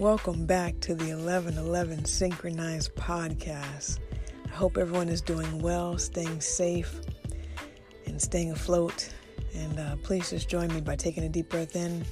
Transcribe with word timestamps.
Welcome 0.00 0.46
back 0.46 0.80
to 0.80 0.94
the 0.94 1.12
1111 1.12 2.06
Synchronized 2.06 2.94
Podcast. 2.94 3.98
I 4.46 4.48
hope 4.48 4.78
everyone 4.78 5.10
is 5.10 5.20
doing 5.20 5.58
well, 5.58 5.98
staying 5.98 6.40
safe, 6.40 7.02
and 8.06 8.18
staying 8.18 8.50
afloat. 8.50 9.12
And 9.54 9.78
uh, 9.78 9.96
please 10.02 10.30
just 10.30 10.48
join 10.48 10.72
me 10.72 10.80
by 10.80 10.96
taking 10.96 11.24
a 11.24 11.28
deep 11.28 11.50
breath 11.50 11.76
in 11.76 12.02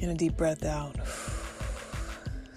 and 0.00 0.12
a 0.12 0.14
deep 0.14 0.36
breath 0.36 0.64
out. 0.64 0.94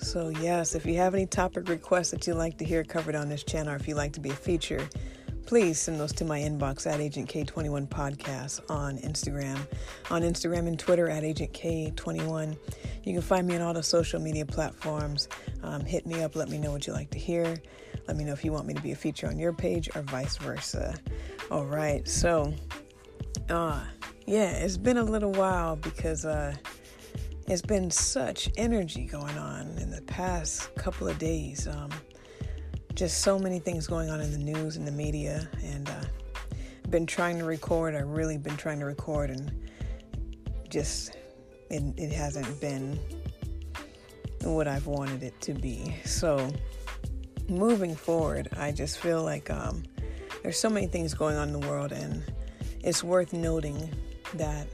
So, 0.02 0.30
yes, 0.30 0.76
if 0.76 0.86
you 0.86 0.98
have 0.98 1.16
any 1.16 1.26
topic 1.26 1.68
requests 1.68 2.12
that 2.12 2.28
you'd 2.28 2.36
like 2.36 2.60
to 2.60 2.64
hear 2.64 2.84
covered 2.84 3.16
on 3.16 3.28
this 3.28 3.44
channel, 3.44 3.74
or 3.74 3.78
if 3.78 3.88
you'd 3.88 3.98
like 3.98 4.14
to 4.14 4.20
be 4.20 4.30
a 4.30 4.36
feature, 4.36 4.88
please 5.48 5.80
send 5.80 5.98
those 5.98 6.12
to 6.12 6.26
my 6.26 6.42
inbox 6.42 6.86
at 6.86 7.00
Agent 7.00 7.30
K21 7.30 7.88
Podcast 7.88 8.60
on 8.70 8.98
Instagram. 8.98 9.58
On 10.12 10.22
Instagram 10.22 10.68
and 10.68 10.78
Twitter 10.78 11.08
at 11.08 11.24
Agent 11.24 11.54
K21. 11.54 12.58
You 13.06 13.14
can 13.14 13.22
find 13.22 13.48
me 13.48 13.56
on 13.56 13.62
all 13.62 13.74
the 13.74 13.82
social 13.82 14.20
media 14.20 14.46
platforms. 14.46 15.30
Um, 15.64 15.86
hit 15.86 16.06
me 16.06 16.22
up, 16.22 16.36
let 16.36 16.50
me 16.50 16.58
know 16.58 16.74
what 16.74 16.86
you 16.86 16.92
like 16.92 17.10
to 17.12 17.18
hear. 17.18 17.56
Let 18.10 18.18
me 18.18 18.26
know 18.26 18.34
if 18.34 18.44
you 18.44 18.52
want 18.52 18.68
me 18.68 18.74
to 18.74 18.82
be 18.82 18.92
a 18.92 18.96
feature 18.96 19.28
on 19.28 19.40
your 19.40 19.54
page 19.54 19.88
or 19.96 20.02
vice 20.02 20.36
versa. 20.36 20.94
All 21.50 21.66
right, 21.66 22.06
so, 22.06 22.54
uh, 23.50 23.86
yeah, 24.26 24.50
it's 24.50 24.76
been 24.76 24.98
a 24.98 25.04
little 25.04 25.32
while 25.32 25.78
because 25.78 26.26
uh, 26.26 26.58
it's 27.48 27.62
been 27.62 27.90
such 27.90 28.50
energy 28.58 29.06
going 29.06 29.38
on 29.38 29.78
in 29.78 29.92
the 29.92 30.02
past 30.02 30.76
couple 30.76 31.08
of 31.08 31.18
days. 31.18 31.70
Um, 31.70 31.90
just 32.98 33.22
so 33.22 33.38
many 33.38 33.60
things 33.60 33.86
going 33.86 34.10
on 34.10 34.20
in 34.20 34.32
the 34.32 34.40
news 34.40 34.76
and 34.76 34.88
the 34.88 34.92
media, 34.92 35.48
and 35.64 35.88
uh, 35.88 36.02
been 36.90 37.06
trying 37.06 37.38
to 37.38 37.46
record. 37.46 37.94
I 37.94 38.00
really 38.00 38.40
been 38.40 38.58
trying 38.58 38.80
to 38.80 38.86
record, 38.86 39.30
and 39.30 39.70
just 40.68 41.16
it, 41.70 41.84
it 41.96 42.12
hasn't 42.12 42.60
been 42.60 43.00
what 44.42 44.68
I've 44.68 44.88
wanted 44.88 45.22
it 45.22 45.40
to 45.42 45.54
be. 45.54 45.96
So 46.06 46.52
moving 47.48 47.96
forward, 47.96 48.50
I 48.58 48.72
just 48.72 48.98
feel 48.98 49.24
like 49.24 49.52
um, 49.52 49.84
there's 50.42 50.58
so 50.58 50.70
many 50.70 50.88
things 50.88 51.14
going 51.14 51.38
on 51.38 51.50
in 51.50 51.60
the 51.60 51.68
world, 51.68 51.92
and 51.92 52.24
it's 52.84 53.04
worth 53.04 53.32
noting 53.32 53.94
that 54.34 54.68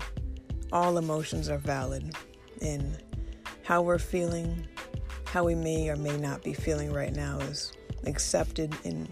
all 0.71 0.97
emotions 0.97 1.49
are 1.49 1.57
valid 1.57 2.15
in 2.61 2.95
how 3.63 3.81
we're 3.81 3.99
feeling, 3.99 4.65
how 5.25 5.43
we 5.43 5.55
may 5.55 5.89
or 5.89 5.97
may 5.97 6.15
not 6.15 6.41
be 6.41 6.53
feeling 6.53 6.93
right 6.93 7.13
now 7.13 7.37
is 7.39 7.73
accepted 8.05 8.75
and, 8.83 9.07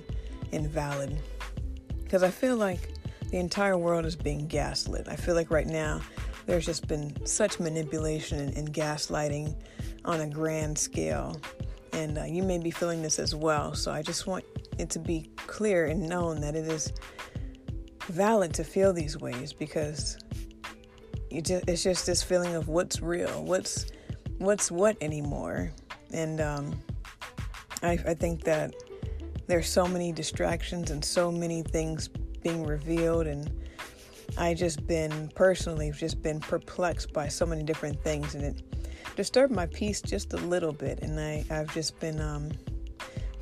and 0.52 0.70
valid. 0.70 1.18
Because 2.04 2.24
I 2.24 2.30
feel 2.30 2.58
like 2.58 2.94
the 3.30 3.38
entire 3.38 3.78
world 3.78 4.06
is 4.06 4.16
being 4.16 4.48
gaslit. 4.48 5.08
I 5.08 5.16
feel 5.16 5.36
like 5.36 5.52
right 5.52 5.68
now 5.68 6.02
there's 6.46 6.66
just 6.66 6.88
been 6.88 7.26
such 7.26 7.60
manipulation 7.60 8.40
and, 8.40 8.58
and 8.58 8.74
gaslighting 8.74 9.56
on 10.06 10.22
a 10.22 10.28
grand 10.28 10.78
scale. 10.78 11.40
And 11.94 12.18
uh, 12.18 12.24
you 12.24 12.44
may 12.44 12.58
be 12.58 12.72
feeling 12.72 13.02
this 13.02 13.20
as 13.20 13.36
well. 13.36 13.74
So 13.74 13.92
I 13.92 14.02
just 14.02 14.28
want 14.28 14.44
it 14.78 14.90
to 14.92 15.00
be 15.00 15.30
clear 15.36 15.86
and 15.86 16.08
known 16.08 16.42
that 16.42 16.56
it 16.56 16.68
is 16.68 16.92
valid 18.08 18.54
to 18.56 18.64
feel 18.64 18.92
these 18.94 19.18
ways 19.18 19.54
because 19.54 20.18
just, 21.40 21.64
it's 21.68 21.84
just 21.84 22.06
this 22.06 22.22
feeling 22.22 22.56
of 22.56 22.68
what's 22.68 23.02
real, 23.02 23.44
what's 23.46 23.86
what's 24.40 24.72
what 24.72 24.98
anymore. 25.02 25.72
And 26.12 26.42
um, 26.42 26.80
I, 27.82 27.92
I 27.92 28.14
think 28.14 28.44
that 28.44 28.74
there's 29.48 29.68
so 29.68 29.88
many 29.88 30.12
distractions 30.12 30.92
and 30.92 31.04
so 31.04 31.32
many 31.32 31.62
things 31.62 32.08
being 32.44 32.64
revealed 32.64 33.28
and 33.28 33.52
I 34.38 34.54
just 34.54 34.88
been 34.88 35.30
personally 35.36 35.92
just 35.92 36.22
been 36.22 36.40
perplexed 36.40 37.12
by 37.14 37.28
so 37.28 37.46
many 37.46 37.64
different 37.64 38.02
things 38.04 38.36
and 38.36 38.44
it 38.44 38.62
disturbed 39.16 39.54
my 39.54 39.66
peace 39.68 40.02
just 40.02 40.34
a 40.34 40.38
little 40.38 40.72
bit 40.72 41.00
and 41.02 41.20
I, 41.20 41.44
I've 41.50 41.74
just 41.74 42.00
been 42.00 42.20
um, 42.22 42.50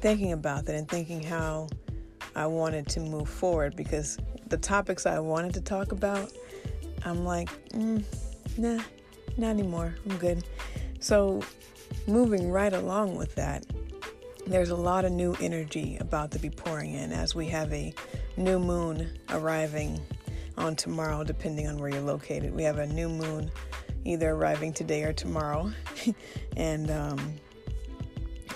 thinking 0.01 0.33
about 0.33 0.65
that 0.65 0.75
and 0.75 0.87
thinking 0.87 1.21
how 1.21 1.67
I 2.35 2.47
wanted 2.47 2.87
to 2.89 2.99
move 2.99 3.29
forward 3.29 3.75
because 3.75 4.17
the 4.47 4.57
topics 4.57 5.05
I 5.05 5.19
wanted 5.19 5.53
to 5.53 5.61
talk 5.61 5.91
about 5.91 6.31
I'm 7.05 7.23
like 7.23 7.49
mm, 7.71 8.03
nah 8.57 8.81
not 9.39 9.51
anymore. 9.51 9.95
I'm 10.07 10.17
good. 10.17 10.43
So 10.99 11.41
moving 12.07 12.51
right 12.51 12.73
along 12.73 13.15
with 13.15 13.33
that 13.35 13.65
there's 14.49 14.71
a 14.71 14.75
lot 14.75 15.05
of 15.05 15.11
new 15.11 15.35
energy 15.39 15.97
about 15.99 16.31
to 16.31 16.39
be 16.39 16.49
pouring 16.49 16.93
in 16.95 17.11
as 17.11 17.35
we 17.35 17.45
have 17.45 17.71
a 17.71 17.93
new 18.35 18.57
moon 18.57 19.07
arriving 19.29 20.01
on 20.57 20.75
tomorrow, 20.75 21.23
depending 21.23 21.67
on 21.67 21.77
where 21.77 21.89
you're 21.89 22.01
located. 22.01 22.53
We 22.53 22.63
have 22.63 22.79
a 22.79 22.87
new 22.87 23.09
moon 23.09 23.51
either 24.05 24.31
arriving 24.31 24.73
today 24.73 25.03
or 25.03 25.13
tomorrow. 25.13 25.71
and 26.57 26.89
um, 26.89 27.35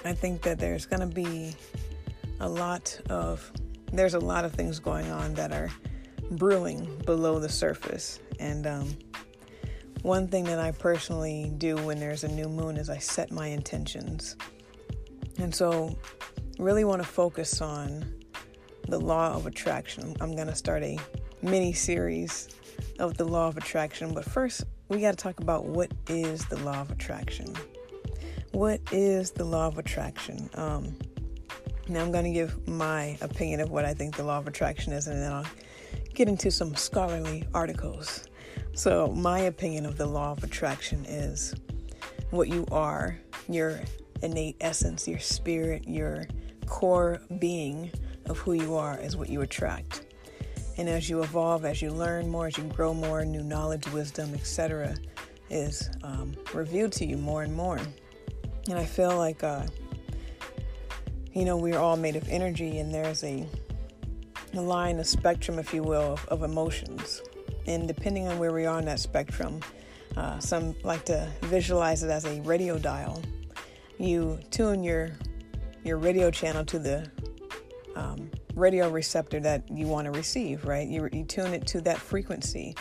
I 0.03 0.13
think 0.13 0.41
that 0.41 0.57
there's 0.57 0.87
going 0.87 1.07
to 1.07 1.13
be 1.13 1.55
a 2.39 2.49
lot 2.49 2.99
of, 3.11 3.51
there's 3.91 4.15
a 4.15 4.19
lot 4.19 4.45
of 4.45 4.53
things 4.53 4.79
going 4.79 5.11
on 5.11 5.35
that 5.35 5.51
are 5.51 5.69
brewing 6.31 6.89
below 7.05 7.37
the 7.37 7.49
surface. 7.49 8.19
And 8.39 8.65
um, 8.65 8.97
one 10.01 10.27
thing 10.27 10.45
that 10.45 10.59
I 10.59 10.71
personally 10.71 11.53
do 11.55 11.77
when 11.77 11.99
there's 11.99 12.23
a 12.23 12.29
new 12.29 12.49
moon 12.49 12.77
is 12.77 12.89
I 12.89 12.97
set 12.97 13.31
my 13.31 13.47
intentions. 13.47 14.35
And 15.39 15.53
so, 15.53 15.95
really 16.59 16.83
want 16.83 17.01
to 17.01 17.07
focus 17.07 17.61
on 17.61 18.13
the 18.87 18.99
law 18.99 19.33
of 19.33 19.47
attraction. 19.47 20.15
I'm 20.21 20.35
going 20.35 20.47
to 20.47 20.55
start 20.55 20.83
a 20.83 20.97
mini 21.41 21.73
series 21.73 22.49
of 22.99 23.17
the 23.17 23.25
law 23.25 23.47
of 23.47 23.57
attraction, 23.57 24.13
but 24.13 24.25
first, 24.25 24.63
we 24.89 25.01
got 25.01 25.11
to 25.11 25.17
talk 25.17 25.39
about 25.39 25.65
what 25.65 25.91
is 26.07 26.45
the 26.45 26.57
law 26.59 26.81
of 26.81 26.91
attraction. 26.91 27.53
What 28.51 28.81
is 28.91 29.31
the 29.31 29.43
law 29.43 29.67
of 29.67 29.77
attraction? 29.77 30.49
Um, 30.53 30.95
now, 31.87 32.01
I'm 32.01 32.11
going 32.11 32.25
to 32.25 32.31
give 32.31 32.67
my 32.67 33.17
opinion 33.21 33.59
of 33.59 33.71
what 33.71 33.83
I 33.85 33.93
think 33.93 34.15
the 34.15 34.23
law 34.23 34.37
of 34.37 34.47
attraction 34.47 34.93
is, 34.93 35.07
and 35.07 35.21
then 35.21 35.31
I'll 35.31 35.45
get 36.13 36.27
into 36.27 36.51
some 36.51 36.75
scholarly 36.75 37.47
articles. 37.53 38.25
So, 38.73 39.07
my 39.07 39.39
opinion 39.39 39.85
of 39.85 39.97
the 39.97 40.05
law 40.05 40.31
of 40.31 40.43
attraction 40.43 41.03
is 41.05 41.55
what 42.29 42.47
you 42.47 42.65
are, 42.71 43.19
your 43.49 43.81
innate 44.23 44.55
essence, 44.61 45.07
your 45.07 45.19
spirit, 45.19 45.87
your 45.87 46.25
core 46.65 47.21
being 47.39 47.91
of 48.25 48.37
who 48.39 48.53
you 48.53 48.75
are 48.75 48.97
is 48.99 49.15
what 49.15 49.29
you 49.29 49.41
attract. 49.41 50.05
And 50.77 50.89
as 50.89 51.09
you 51.09 51.21
evolve, 51.21 51.65
as 51.65 51.81
you 51.81 51.91
learn 51.91 52.29
more, 52.29 52.47
as 52.47 52.57
you 52.57 52.63
grow 52.63 52.93
more, 52.93 53.23
new 53.25 53.43
knowledge, 53.43 53.87
wisdom, 53.91 54.33
etc., 54.33 54.95
is 55.49 55.89
um, 56.03 56.33
revealed 56.53 56.93
to 56.93 57.05
you 57.05 57.17
more 57.17 57.43
and 57.43 57.53
more. 57.53 57.79
And 58.69 58.79
I 58.79 58.85
feel 58.85 59.15
like, 59.17 59.43
uh, 59.43 59.67
you 61.33 61.45
know, 61.45 61.57
we're 61.57 61.77
all 61.77 61.97
made 61.97 62.15
of 62.15 62.27
energy, 62.29 62.79
and 62.79 62.93
there's 62.93 63.23
a, 63.23 63.47
a 64.53 64.61
line, 64.61 64.97
a 64.99 65.03
spectrum, 65.03 65.59
if 65.59 65.73
you 65.73 65.83
will, 65.83 66.13
of, 66.13 66.25
of 66.29 66.43
emotions. 66.43 67.21
And 67.67 67.87
depending 67.87 68.27
on 68.27 68.39
where 68.39 68.51
we 68.51 68.65
are 68.65 68.77
on 68.77 68.85
that 68.85 68.99
spectrum, 68.99 69.59
uh, 70.17 70.39
some 70.39 70.75
like 70.83 71.05
to 71.05 71.29
visualize 71.43 72.03
it 72.03 72.09
as 72.09 72.25
a 72.25 72.41
radio 72.41 72.79
dial 72.79 73.21
you 73.97 74.39
tune 74.51 74.83
your 74.83 75.11
your 75.83 75.97
radio 75.97 76.31
channel 76.31 76.63
to 76.65 76.79
the 76.79 77.09
um, 77.95 78.29
radio 78.55 78.89
receptor 78.89 79.39
that 79.39 79.69
you 79.69 79.87
want 79.87 80.05
to 80.05 80.11
receive, 80.11 80.65
right? 80.65 80.87
You, 80.87 81.09
you 81.11 81.23
tune 81.23 81.53
it 81.53 81.67
to 81.67 81.81
that 81.81 81.97
frequency. 81.97 82.75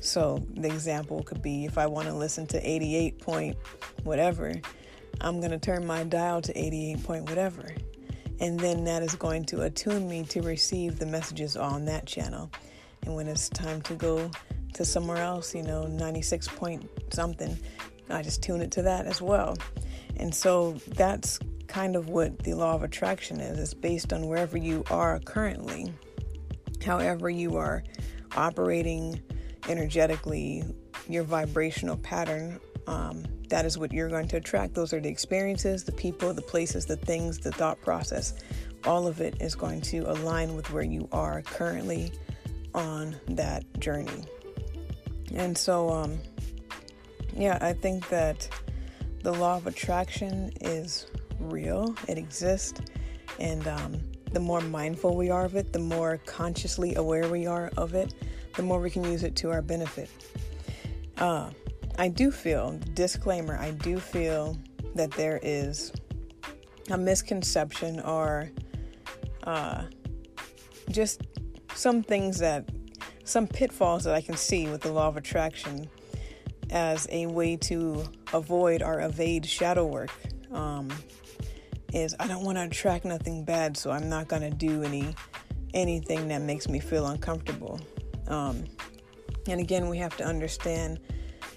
So 0.00 0.44
the 0.54 0.68
example 0.68 1.22
could 1.22 1.42
be 1.42 1.64
if 1.64 1.78
I 1.78 1.86
want 1.86 2.08
to 2.08 2.14
listen 2.14 2.46
to 2.48 2.68
88 2.68 3.20
point 3.20 3.56
whatever, 4.02 4.52
I'm 5.20 5.40
going 5.40 5.52
to 5.52 5.58
turn 5.58 5.86
my 5.86 6.04
dial 6.04 6.42
to 6.42 6.58
88 6.58 7.02
point 7.04 7.28
whatever. 7.28 7.74
And 8.40 8.58
then 8.58 8.84
that 8.84 9.02
is 9.02 9.14
going 9.14 9.44
to 9.46 9.62
attune 9.62 10.08
me 10.08 10.24
to 10.24 10.42
receive 10.42 10.98
the 10.98 11.06
messages 11.06 11.56
on 11.56 11.84
that 11.86 12.04
channel. 12.06 12.50
And 13.04 13.14
when 13.14 13.28
it's 13.28 13.48
time 13.48 13.80
to 13.82 13.94
go 13.94 14.30
to 14.74 14.84
somewhere 14.84 15.18
else, 15.18 15.54
you 15.54 15.62
know, 15.62 15.86
96 15.86 16.48
point 16.48 16.88
something, 17.12 17.56
I 18.10 18.22
just 18.22 18.42
tune 18.42 18.60
it 18.60 18.70
to 18.72 18.82
that 18.82 19.06
as 19.06 19.22
well. 19.22 19.56
And 20.16 20.34
so 20.34 20.72
that's 20.88 21.38
kind 21.66 21.96
of 21.96 22.08
what 22.08 22.38
the 22.40 22.54
law 22.54 22.74
of 22.74 22.82
attraction 22.82 23.40
is. 23.40 23.58
It's 23.58 23.74
based 23.74 24.12
on 24.12 24.26
wherever 24.26 24.56
you 24.56 24.84
are 24.90 25.18
currently, 25.20 25.92
however, 26.84 27.28
you 27.30 27.56
are 27.56 27.82
operating 28.36 29.20
energetically, 29.68 30.62
your 31.08 31.24
vibrational 31.24 31.96
pattern. 31.96 32.60
Um, 32.86 33.24
that 33.48 33.64
is 33.64 33.78
what 33.78 33.92
you're 33.92 34.08
going 34.08 34.28
to 34.28 34.36
attract. 34.36 34.74
Those 34.74 34.92
are 34.92 35.00
the 35.00 35.08
experiences, 35.08 35.84
the 35.84 35.92
people, 35.92 36.32
the 36.34 36.42
places, 36.42 36.86
the 36.86 36.96
things, 36.96 37.38
the 37.38 37.52
thought 37.52 37.80
process. 37.80 38.34
All 38.84 39.06
of 39.06 39.20
it 39.20 39.40
is 39.40 39.54
going 39.54 39.80
to 39.82 40.00
align 40.10 40.54
with 40.54 40.70
where 40.70 40.82
you 40.82 41.08
are 41.12 41.42
currently 41.42 42.12
on 42.74 43.16
that 43.28 43.64
journey. 43.80 44.24
And 45.34 45.56
so, 45.56 45.88
um, 45.90 46.18
yeah, 47.34 47.58
I 47.60 47.72
think 47.72 48.08
that 48.10 48.48
the 49.24 49.32
law 49.32 49.56
of 49.56 49.66
attraction 49.66 50.52
is 50.60 51.06
real, 51.40 51.96
it 52.06 52.18
exists, 52.18 52.78
and 53.40 53.66
um, 53.66 53.98
the 54.32 54.38
more 54.38 54.60
mindful 54.60 55.16
we 55.16 55.30
are 55.30 55.46
of 55.46 55.56
it, 55.56 55.72
the 55.72 55.78
more 55.78 56.20
consciously 56.26 56.94
aware 56.96 57.26
we 57.28 57.46
are 57.46 57.72
of 57.78 57.94
it, 57.94 58.12
the 58.54 58.62
more 58.62 58.80
we 58.80 58.90
can 58.90 59.02
use 59.02 59.22
it 59.22 59.34
to 59.34 59.50
our 59.50 59.62
benefit. 59.62 60.10
Uh, 61.16 61.48
I 61.98 62.08
do 62.08 62.30
feel, 62.30 62.78
disclaimer, 62.92 63.56
I 63.56 63.70
do 63.70 63.98
feel 63.98 64.58
that 64.94 65.10
there 65.12 65.40
is 65.42 65.90
a 66.90 66.98
misconception 66.98 68.00
or 68.00 68.50
uh, 69.44 69.84
just 70.90 71.22
some 71.74 72.02
things 72.02 72.38
that, 72.40 72.68
some 73.24 73.46
pitfalls 73.46 74.04
that 74.04 74.14
I 74.14 74.20
can 74.20 74.36
see 74.36 74.68
with 74.68 74.82
the 74.82 74.92
law 74.92 75.08
of 75.08 75.16
attraction 75.16 75.88
as 76.70 77.06
a 77.10 77.26
way 77.26 77.56
to 77.56 78.04
avoid 78.32 78.82
or 78.82 79.00
evade 79.00 79.46
shadow 79.46 79.86
work. 79.86 80.10
Um, 80.52 80.88
is 81.92 82.14
I 82.18 82.26
don't 82.26 82.44
want 82.44 82.58
to 82.58 82.64
attract 82.64 83.04
nothing 83.04 83.44
bad, 83.44 83.76
so 83.76 83.90
I'm 83.90 84.08
not 84.08 84.28
gonna 84.28 84.50
do 84.50 84.82
any 84.82 85.14
anything 85.72 86.28
that 86.28 86.42
makes 86.42 86.68
me 86.68 86.80
feel 86.80 87.06
uncomfortable. 87.06 87.80
Um, 88.28 88.64
and 89.48 89.60
again, 89.60 89.88
we 89.88 89.98
have 89.98 90.16
to 90.16 90.24
understand 90.24 91.00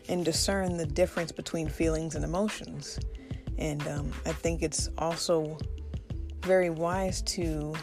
and 0.10 0.24
discern 0.24 0.78
the 0.78 0.86
difference 0.86 1.32
between 1.32 1.68
feelings 1.68 2.16
and 2.16 2.24
emotions. 2.24 3.00
And 3.58 3.86
um, 3.88 4.12
I 4.26 4.32
think 4.32 4.62
it's 4.62 4.90
also 4.98 5.58
very 6.42 6.70
wise 6.70 7.22
to 7.24 7.74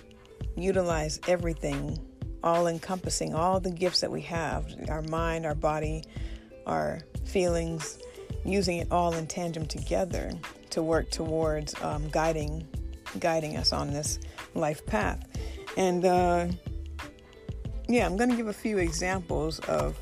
utilize 0.57 1.21
everything, 1.29 1.99
all 2.43 2.67
encompassing, 2.67 3.35
all 3.35 3.61
the 3.61 3.71
gifts 3.71 4.01
that 4.01 4.11
we 4.11 4.23
have 4.23 4.73
our 4.89 5.03
mind, 5.03 5.47
our 5.47 5.55
body, 5.55 6.05
our 6.67 7.01
feelings, 7.25 7.99
using 8.45 8.79
it 8.79 8.89
all 8.91 9.15
in 9.15 9.27
tandem 9.27 9.67
together 9.67 10.33
to 10.71 10.83
work 10.83 11.11
towards 11.11 11.75
um, 11.83 12.09
guiding 12.11 12.67
guiding 13.21 13.57
us 13.57 13.73
on 13.73 13.93
this 13.93 14.19
life 14.55 14.85
path. 14.87 15.27
And 15.77 16.05
uh, 16.05 16.47
yeah, 17.89 18.07
I'm 18.07 18.17
going 18.17 18.31
to 18.31 18.37
give 18.37 18.49
a 18.49 18.53
few 18.53 18.79
examples 18.79 19.61
of 19.61 19.97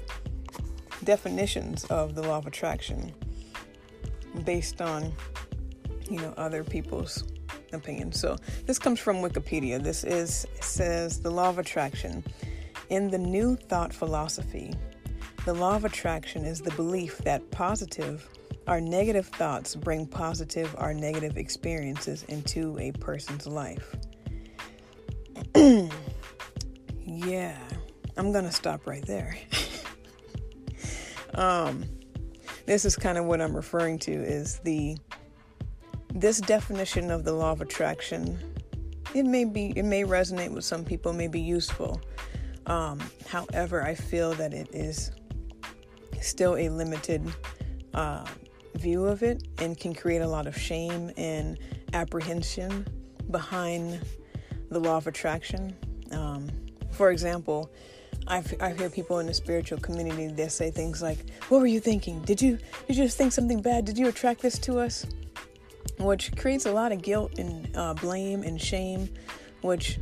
definitions 1.04 1.84
of 1.84 2.14
the 2.14 2.22
law 2.22 2.38
of 2.38 2.46
attraction 2.46 3.12
based 4.44 4.80
on 4.80 5.12
you 6.08 6.18
know 6.18 6.32
other 6.36 6.62
people's 6.64 7.24
opinions. 7.72 8.20
So 8.20 8.36
this 8.66 8.78
comes 8.78 9.00
from 9.00 9.16
Wikipedia. 9.16 9.82
This 9.82 10.04
is 10.04 10.46
says 10.60 11.20
the 11.20 11.30
law 11.30 11.48
of 11.48 11.58
attraction 11.58 12.24
in 12.88 13.10
the 13.10 13.18
new 13.18 13.56
thought 13.56 13.92
philosophy. 13.92 14.74
The 15.44 15.54
law 15.54 15.74
of 15.74 15.84
attraction 15.84 16.44
is 16.44 16.60
the 16.60 16.70
belief 16.72 17.18
that 17.18 17.50
positive 17.50 18.28
or 18.68 18.80
negative 18.80 19.26
thoughts 19.26 19.74
bring 19.74 20.06
positive 20.06 20.72
or 20.78 20.94
negative 20.94 21.36
experiences 21.36 22.22
into 22.28 22.78
a 22.78 22.92
person's 22.92 23.48
life. 23.48 23.96
yeah, 27.04 27.58
I'm 28.16 28.30
going 28.30 28.44
to 28.44 28.52
stop 28.52 28.86
right 28.86 29.04
there. 29.04 29.36
um, 31.34 31.86
this 32.66 32.84
is 32.84 32.94
kind 32.94 33.18
of 33.18 33.24
what 33.24 33.40
I'm 33.40 33.56
referring 33.56 33.98
to 34.00 34.12
is 34.12 34.60
the 34.60 34.96
this 36.14 36.40
definition 36.40 37.10
of 37.10 37.24
the 37.24 37.32
law 37.32 37.50
of 37.50 37.62
attraction. 37.62 38.38
It 39.12 39.24
may 39.24 39.44
be 39.44 39.72
it 39.74 39.84
may 39.84 40.04
resonate 40.04 40.52
with 40.52 40.64
some 40.64 40.84
people, 40.84 41.12
may 41.12 41.26
be 41.26 41.40
useful. 41.40 42.00
Um, 42.66 43.00
however, 43.26 43.82
I 43.82 43.96
feel 43.96 44.34
that 44.34 44.54
it 44.54 44.68
is 44.72 45.10
still 46.22 46.56
a 46.56 46.68
limited 46.68 47.22
uh, 47.94 48.24
view 48.76 49.04
of 49.04 49.22
it 49.22 49.42
and 49.58 49.78
can 49.78 49.94
create 49.94 50.22
a 50.22 50.26
lot 50.26 50.46
of 50.46 50.56
shame 50.56 51.10
and 51.16 51.58
apprehension 51.92 52.86
behind 53.30 54.00
the 54.70 54.80
law 54.80 54.96
of 54.96 55.06
attraction. 55.06 55.76
Um, 56.10 56.50
for 56.90 57.10
example, 57.10 57.70
I've, 58.26 58.54
I 58.60 58.72
hear 58.72 58.88
people 58.88 59.18
in 59.18 59.26
the 59.26 59.34
spiritual 59.34 59.78
community 59.78 60.28
they 60.28 60.48
say 60.48 60.70
things 60.70 61.02
like, 61.02 61.18
"What 61.48 61.60
were 61.60 61.66
you 61.66 61.80
thinking? 61.80 62.22
Did 62.22 62.40
you 62.40 62.58
did 62.86 62.96
you 62.96 63.04
just 63.04 63.18
think 63.18 63.32
something 63.32 63.60
bad? 63.60 63.84
Did 63.84 63.98
you 63.98 64.08
attract 64.08 64.40
this 64.42 64.58
to 64.60 64.78
us?" 64.78 65.06
Which 65.98 66.34
creates 66.36 66.66
a 66.66 66.72
lot 66.72 66.92
of 66.92 67.02
guilt 67.02 67.38
and 67.38 67.76
uh, 67.76 67.94
blame 67.94 68.42
and 68.42 68.60
shame, 68.60 69.08
which 69.62 69.98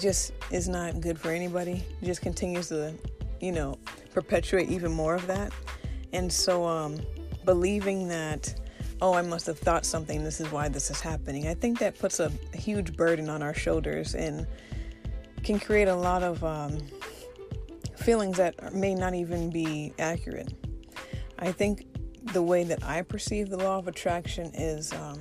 just 0.00 0.32
is 0.50 0.68
not 0.68 1.00
good 1.00 1.18
for 1.18 1.30
anybody. 1.30 1.84
Just 2.02 2.20
continues 2.20 2.68
to, 2.68 2.94
you 3.40 3.52
know, 3.52 3.78
perpetuate 4.14 4.70
even 4.70 4.92
more 4.92 5.14
of 5.14 5.26
that. 5.26 5.52
And 6.12 6.32
so, 6.32 6.64
um, 6.64 7.00
believing 7.44 8.08
that, 8.08 8.54
oh, 9.02 9.14
I 9.14 9.22
must 9.22 9.46
have 9.46 9.58
thought 9.58 9.84
something, 9.84 10.22
this 10.24 10.40
is 10.40 10.50
why 10.50 10.68
this 10.68 10.90
is 10.90 11.00
happening, 11.00 11.48
I 11.48 11.54
think 11.54 11.78
that 11.80 11.98
puts 11.98 12.20
a, 12.20 12.30
huge 12.54 12.96
burden 12.96 13.28
on 13.28 13.42
our 13.42 13.52
shoulders 13.52 14.14
and 14.14 14.46
can 15.42 15.58
create 15.58 15.88
a 15.88 15.94
lot 15.94 16.22
of 16.22 16.42
um, 16.42 16.78
feelings 17.96 18.38
that 18.38 18.72
may 18.72 18.94
not 18.94 19.12
even 19.14 19.50
be 19.50 19.92
accurate. 19.98 20.54
I 21.38 21.52
think 21.52 21.86
the 22.32 22.42
way 22.42 22.64
that 22.64 22.82
I 22.82 23.02
perceive 23.02 23.50
the 23.50 23.58
law 23.58 23.78
of 23.78 23.88
attraction 23.88 24.50
is 24.54 24.92
um, 24.94 25.18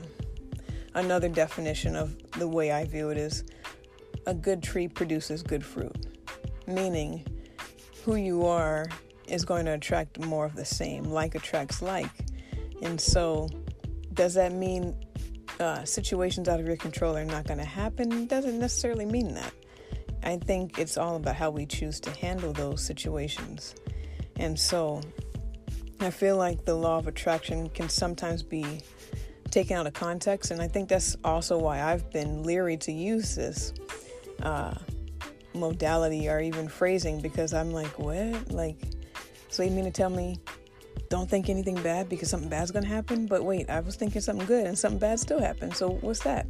another 0.94 1.28
definition 1.28 1.96
of 1.96 2.16
the 2.34 2.48
way 2.48 2.72
I 2.72 2.86
view 2.86 3.10
it 3.10 3.18
is 3.18 3.44
a 4.26 4.34
good 4.34 4.64
tree 4.64 4.88
produces 4.88 5.44
good 5.44 5.66
fruit, 5.66 6.08
meaning 6.68 7.26
who 8.04 8.16
you 8.16 8.46
are 8.46 8.86
is 9.28 9.46
going 9.46 9.66
to 9.66 9.74
attract 9.74 10.20
more 10.20 10.46
of 10.46 10.56
the 10.56 10.66
same. 10.66 11.06
Like 11.06 11.36
attracts 11.36 11.82
like. 11.82 12.12
And 12.82 13.00
so, 13.00 13.50
does 14.14 14.34
that 14.34 14.52
mean 14.52 14.96
uh, 15.60 15.84
situations 15.86 16.50
out 16.50 16.60
of 16.60 16.68
your 16.68 16.76
control 16.76 17.16
are 17.16 17.26
not 17.26 17.46
going 17.48 17.60
to 17.60 17.66
happen? 17.66 18.28
Doesn't 18.28 18.60
necessarily 18.60 19.06
mean 19.06 19.34
that. 19.36 19.54
I 20.24 20.38
think 20.38 20.80
it's 20.80 20.98
all 20.98 21.16
about 21.16 21.36
how 21.36 21.50
we 21.50 21.66
choose 21.66 22.00
to 22.02 22.12
handle 22.12 22.54
those 22.54 22.84
situations. 22.84 23.76
And 24.38 24.60
so, 24.60 25.02
I 26.00 26.10
feel 26.10 26.38
like 26.38 26.66
the 26.66 26.76
law 26.76 26.98
of 26.98 27.08
attraction 27.08 27.70
can 27.70 27.88
sometimes 27.88 28.44
be 28.44 28.82
taken 29.52 29.78
out 29.78 29.88
of 29.88 29.94
context. 29.94 30.52
And 30.52 30.62
I 30.62 30.68
think 30.68 30.90
that's 30.90 31.16
also 31.24 31.58
why 31.58 31.82
I've 31.82 32.12
been 32.12 32.44
leery 32.44 32.76
to 32.78 32.92
use 32.92 33.36
this. 33.36 33.74
Uh, 34.42 34.74
modality 35.54 36.30
or 36.30 36.40
even 36.40 36.68
phrasing 36.68 37.22
because 37.22 37.54
I'm 37.54 37.72
like, 37.72 38.00
what? 38.00 38.52
Like, 38.52 38.78
so 39.50 39.64
you 39.64 39.72
mean 39.72 39.86
to 39.86 39.92
tell 39.92 40.10
me 40.10 40.40
don't 41.10 41.30
think 41.30 41.50
anything 41.50 41.82
bad 41.82 42.10
because 42.10 42.30
something 42.30 42.50
bad's 42.50 42.72
gonna 42.72 42.88
happen? 42.88 43.28
But 43.28 43.44
wait, 43.44 43.70
I 43.70 43.80
was 43.82 43.96
thinking 43.96 44.22
something 44.22 44.48
good 44.48 44.66
and 44.66 44.78
something 44.78 45.00
bad 45.00 45.20
still 45.20 45.40
happened. 45.40 45.76
So 45.76 45.92
what's 46.02 46.22
that? 46.22 46.48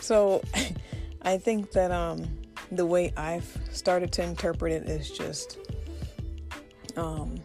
So 0.00 0.42
I 1.22 1.38
think 1.38 1.72
that 1.72 1.90
um, 1.90 2.24
the 2.70 2.84
way 2.84 3.12
I've 3.16 3.58
started 3.70 4.12
to 4.12 4.22
interpret 4.22 4.72
it 4.72 4.88
is 4.88 5.10
just 5.10 5.58
um, 6.96 7.40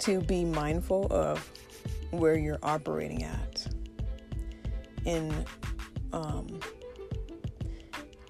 to 0.00 0.20
be 0.20 0.44
mindful 0.44 1.08
of 1.10 1.50
where 2.10 2.36
you're 2.36 2.60
operating 2.62 3.24
at. 3.24 3.66
And 5.06 5.44
um, 6.12 6.60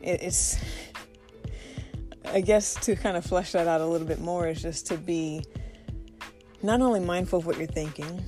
it, 0.02 0.23
it's 0.23 0.56
I 2.26 2.40
guess 2.40 2.75
to 2.87 2.97
kind 2.97 3.16
of 3.16 3.25
flesh 3.25 3.52
that 3.52 3.66
out 3.66 3.81
a 3.81 3.87
little 3.87 4.07
bit 4.07 4.21
more 4.21 4.49
is 4.49 4.62
just 4.62 4.87
to 4.88 4.97
be 4.97 5.45
not 6.62 6.81
only 6.81 7.00
mindful 7.00 7.38
of 7.38 7.47
what 7.47 7.59
you're 7.59 7.66
thinking, 7.66 8.25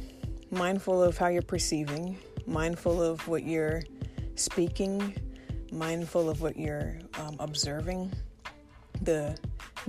mindful 0.50 1.02
of 1.02 1.16
how 1.16 1.28
you're 1.28 1.42
perceiving, 1.42 2.18
mindful 2.46 3.02
of 3.02 3.26
what 3.26 3.42
you're 3.44 3.82
speaking, 4.34 5.14
mindful 5.72 6.28
of 6.28 6.42
what 6.42 6.56
you're 6.56 6.98
um, 7.18 7.36
observing, 7.40 8.12
the 9.02 9.36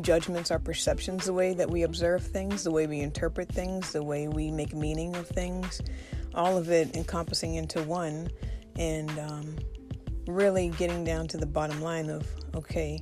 judgments, 0.02 0.52
our 0.52 0.60
perceptions, 0.60 1.26
the 1.26 1.34
way 1.34 1.54
that 1.54 1.70
we 1.70 1.84
observe 1.84 2.26
things, 2.26 2.64
the 2.64 2.72
way 2.72 2.88
we 2.88 3.00
interpret 3.00 3.50
things, 3.50 3.92
the 3.92 4.04
way 4.04 4.28
we 4.28 4.52
make 4.52 4.74
meaning 4.74 5.16
of 5.16 5.28
things, 5.28 5.82
all 6.34 6.58
of 6.58 6.70
it 6.70 6.96
encompassing 6.96 7.56
into 7.56 7.82
one, 7.84 8.30
and 8.78 9.10
um, 9.20 9.56
really 10.28 10.70
getting 10.70 11.04
down 11.04 11.28
to 11.28 11.38
the 11.38 11.46
bottom 11.46 11.82
line 11.82 12.10
of 12.10 12.28
okay, 12.56 13.00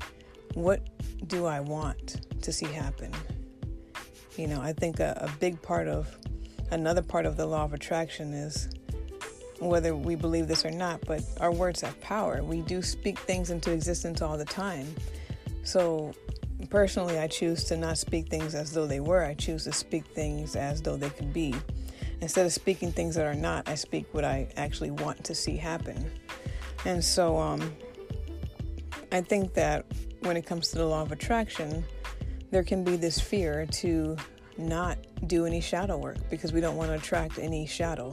what 0.56 0.82
do 1.28 1.46
I 1.46 1.60
want 1.60 2.26
to 2.42 2.52
see 2.52 2.66
happen? 2.66 3.12
You 4.38 4.48
know, 4.48 4.62
I 4.62 4.74
think 4.74 5.00
a, 5.00 5.18
a 5.22 5.40
big 5.40 5.62
part 5.62 5.88
of 5.88 6.18
another 6.72 7.02
part 7.02 7.26
of 7.26 7.38
the 7.38 7.46
law 7.46 7.64
of 7.64 7.74
attraction 7.74 8.34
is 8.34 8.70
whether 9.60 9.96
we 9.96 10.16
believe 10.16 10.48
this 10.48 10.66
or 10.66 10.72
not, 10.72 11.02
but 11.06 11.24
our 11.40 11.52
words 11.52 11.82
have 11.82 12.00
power. 12.02 12.44
We 12.44 12.62
do 12.62 12.82
speak 12.82 13.20
things 13.20 13.52
into 13.52 13.72
existence 13.72 14.22
all 14.22 14.38
the 14.38 14.46
time. 14.46 14.88
So, 15.64 16.14
personally, 16.70 17.20
I 17.20 17.28
choose 17.28 17.64
to 17.66 17.78
not 17.78 17.98
speak 17.98 18.28
things 18.28 18.56
as 18.56 18.72
though 18.72 18.88
they 18.88 19.00
were. 19.00 19.24
I 19.24 19.34
choose 19.34 19.64
to 19.66 19.72
speak 19.72 20.06
things 20.08 20.56
as 20.56 20.82
though 20.82 20.98
they 20.98 21.10
could 21.10 21.34
be. 21.34 21.56
Instead 22.22 22.46
of 22.46 22.54
speaking 22.54 22.92
things 22.92 23.16
that 23.16 23.26
are 23.26 23.36
not, 23.36 23.68
I 23.68 23.76
speak 23.76 24.06
what 24.14 24.24
I 24.26 24.48
actually 24.58 24.92
want 24.92 25.24
to 25.26 25.36
see 25.36 25.58
happen. 25.58 26.12
And 26.86 27.04
so, 27.04 27.38
um, 27.38 27.74
I 29.12 29.22
think 29.22 29.54
that 29.54 29.86
when 30.26 30.38
it 30.38 30.46
comes 30.46 30.70
to 30.70 30.78
the 30.78 30.86
law 30.86 31.04
of 31.04 31.12
attraction, 31.12 31.86
there 32.52 32.64
can 32.64 32.84
be 32.84 32.96
this 32.96 33.20
fear 33.20 33.66
to 33.68 34.18
not 34.58 34.98
do 35.28 35.46
any 35.46 35.62
shadow 35.62 35.98
work 35.98 36.18
because 36.30 36.52
we 36.52 36.62
don't 36.62 36.78
want 36.78 36.90
to 36.90 36.96
attract 36.96 37.38
any 37.38 37.66
shadow. 37.66 38.12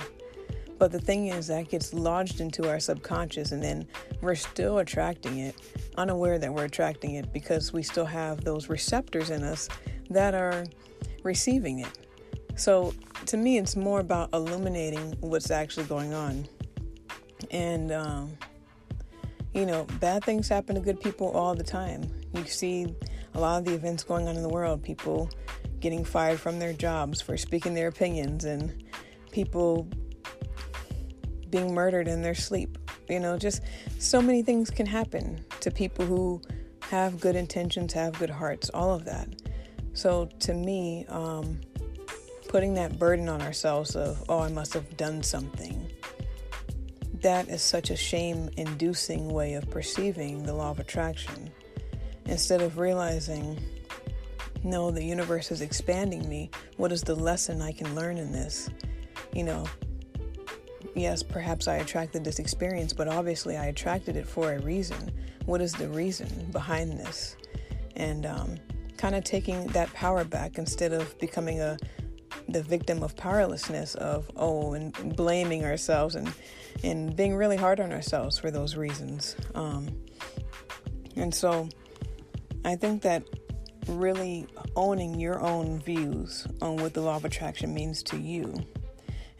But 0.78 0.90
the 0.90 1.00
thing 1.00 1.28
is, 1.28 1.46
that 1.46 1.68
gets 1.68 1.94
lodged 1.94 2.40
into 2.40 2.68
our 2.68 2.80
subconscious, 2.80 3.52
and 3.52 3.62
then 3.62 3.86
we're 4.20 4.34
still 4.34 4.78
attracting 4.78 5.38
it, 5.38 5.54
unaware 5.96 6.38
that 6.38 6.52
we're 6.52 6.64
attracting 6.64 7.14
it 7.14 7.32
because 7.32 7.72
we 7.72 7.82
still 7.82 8.04
have 8.04 8.42
those 8.42 8.68
receptors 8.68 9.30
in 9.30 9.44
us 9.44 9.68
that 10.10 10.34
are 10.34 10.64
receiving 11.22 11.78
it. 11.78 11.98
So 12.56 12.94
to 13.26 13.36
me, 13.36 13.58
it's 13.58 13.76
more 13.76 14.00
about 14.00 14.30
illuminating 14.34 15.16
what's 15.20 15.50
actually 15.50 15.86
going 15.86 16.12
on. 16.12 16.48
And, 17.52 17.92
um, 17.92 18.36
you 19.54 19.66
know, 19.66 19.84
bad 20.00 20.24
things 20.24 20.48
happen 20.48 20.74
to 20.74 20.80
good 20.80 21.00
people 21.00 21.30
all 21.30 21.54
the 21.54 21.64
time. 21.64 22.10
You 22.34 22.44
see 22.44 22.94
a 23.34 23.40
lot 23.40 23.58
of 23.58 23.64
the 23.64 23.74
events 23.74 24.04
going 24.04 24.28
on 24.28 24.36
in 24.36 24.42
the 24.42 24.48
world, 24.48 24.82
people 24.82 25.30
getting 25.80 26.04
fired 26.04 26.40
from 26.40 26.58
their 26.58 26.72
jobs 26.72 27.20
for 27.20 27.36
speaking 27.36 27.74
their 27.74 27.88
opinions, 27.88 28.44
and 28.44 28.84
people 29.30 29.88
being 31.50 31.74
murdered 31.74 32.08
in 32.08 32.22
their 32.22 32.34
sleep. 32.34 32.78
You 33.08 33.20
know, 33.20 33.36
just 33.36 33.62
so 33.98 34.22
many 34.22 34.42
things 34.42 34.70
can 34.70 34.86
happen 34.86 35.44
to 35.60 35.70
people 35.70 36.06
who 36.06 36.40
have 36.88 37.20
good 37.20 37.36
intentions, 37.36 37.92
have 37.92 38.18
good 38.18 38.30
hearts, 38.30 38.70
all 38.70 38.94
of 38.94 39.04
that. 39.04 39.28
So 39.92 40.30
to 40.40 40.54
me, 40.54 41.04
um, 41.08 41.60
putting 42.48 42.74
that 42.74 42.98
burden 42.98 43.28
on 43.28 43.42
ourselves 43.42 43.96
of, 43.96 44.22
oh, 44.28 44.40
I 44.40 44.48
must 44.48 44.72
have 44.74 44.96
done 44.96 45.22
something, 45.22 45.90
that 47.22 47.48
is 47.48 47.62
such 47.62 47.90
a 47.90 47.96
shame 47.96 48.50
inducing 48.56 49.28
way 49.28 49.54
of 49.54 49.70
perceiving 49.70 50.42
the 50.42 50.52
law 50.52 50.70
of 50.70 50.80
attraction. 50.80 51.50
Instead 52.26 52.60
of 52.60 52.78
realizing, 52.78 53.58
no, 54.62 54.90
the 54.90 55.02
universe 55.02 55.50
is 55.50 55.60
expanding 55.60 56.28
me. 56.28 56.50
What 56.76 56.92
is 56.92 57.02
the 57.02 57.14
lesson 57.14 57.62
I 57.62 57.72
can 57.72 57.94
learn 57.94 58.18
in 58.18 58.32
this? 58.32 58.70
You 59.32 59.44
know, 59.44 59.64
yes, 60.94 61.22
perhaps 61.22 61.68
I 61.68 61.76
attracted 61.76 62.24
this 62.24 62.38
experience, 62.38 62.92
but 62.92 63.08
obviously 63.08 63.56
I 63.56 63.66
attracted 63.66 64.16
it 64.16 64.26
for 64.26 64.52
a 64.52 64.60
reason. 64.60 65.10
What 65.46 65.60
is 65.60 65.72
the 65.72 65.88
reason 65.88 66.48
behind 66.52 66.98
this? 66.98 67.36
And 67.96 68.26
um, 68.26 68.56
kind 68.96 69.14
of 69.14 69.24
taking 69.24 69.66
that 69.68 69.92
power 69.94 70.24
back 70.24 70.58
instead 70.58 70.92
of 70.92 71.18
becoming 71.18 71.60
a 71.60 71.76
the 72.48 72.62
victim 72.62 73.02
of 73.02 73.16
powerlessness 73.16 73.94
of 73.96 74.30
oh 74.36 74.74
and 74.74 75.16
blaming 75.16 75.64
ourselves 75.64 76.14
and 76.14 76.32
and 76.82 77.14
being 77.16 77.36
really 77.36 77.56
hard 77.56 77.80
on 77.80 77.92
ourselves 77.92 78.38
for 78.38 78.50
those 78.50 78.76
reasons. 78.76 79.36
Um, 79.54 79.88
and 81.16 81.34
so 81.34 81.68
i 82.64 82.74
think 82.74 83.02
that 83.02 83.22
really 83.88 84.46
owning 84.76 85.18
your 85.18 85.40
own 85.40 85.80
views 85.80 86.46
on 86.60 86.76
what 86.76 86.94
the 86.94 87.00
law 87.00 87.16
of 87.16 87.24
attraction 87.24 87.74
means 87.74 88.02
to 88.02 88.16
you 88.16 88.54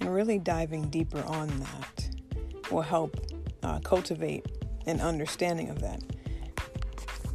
and 0.00 0.12
really 0.12 0.38
diving 0.38 0.88
deeper 0.88 1.22
on 1.24 1.48
that 1.60 2.08
will 2.70 2.82
help 2.82 3.16
uh, 3.62 3.78
cultivate 3.80 4.44
an 4.86 5.00
understanding 5.00 5.70
of 5.70 5.80
that. 5.80 6.02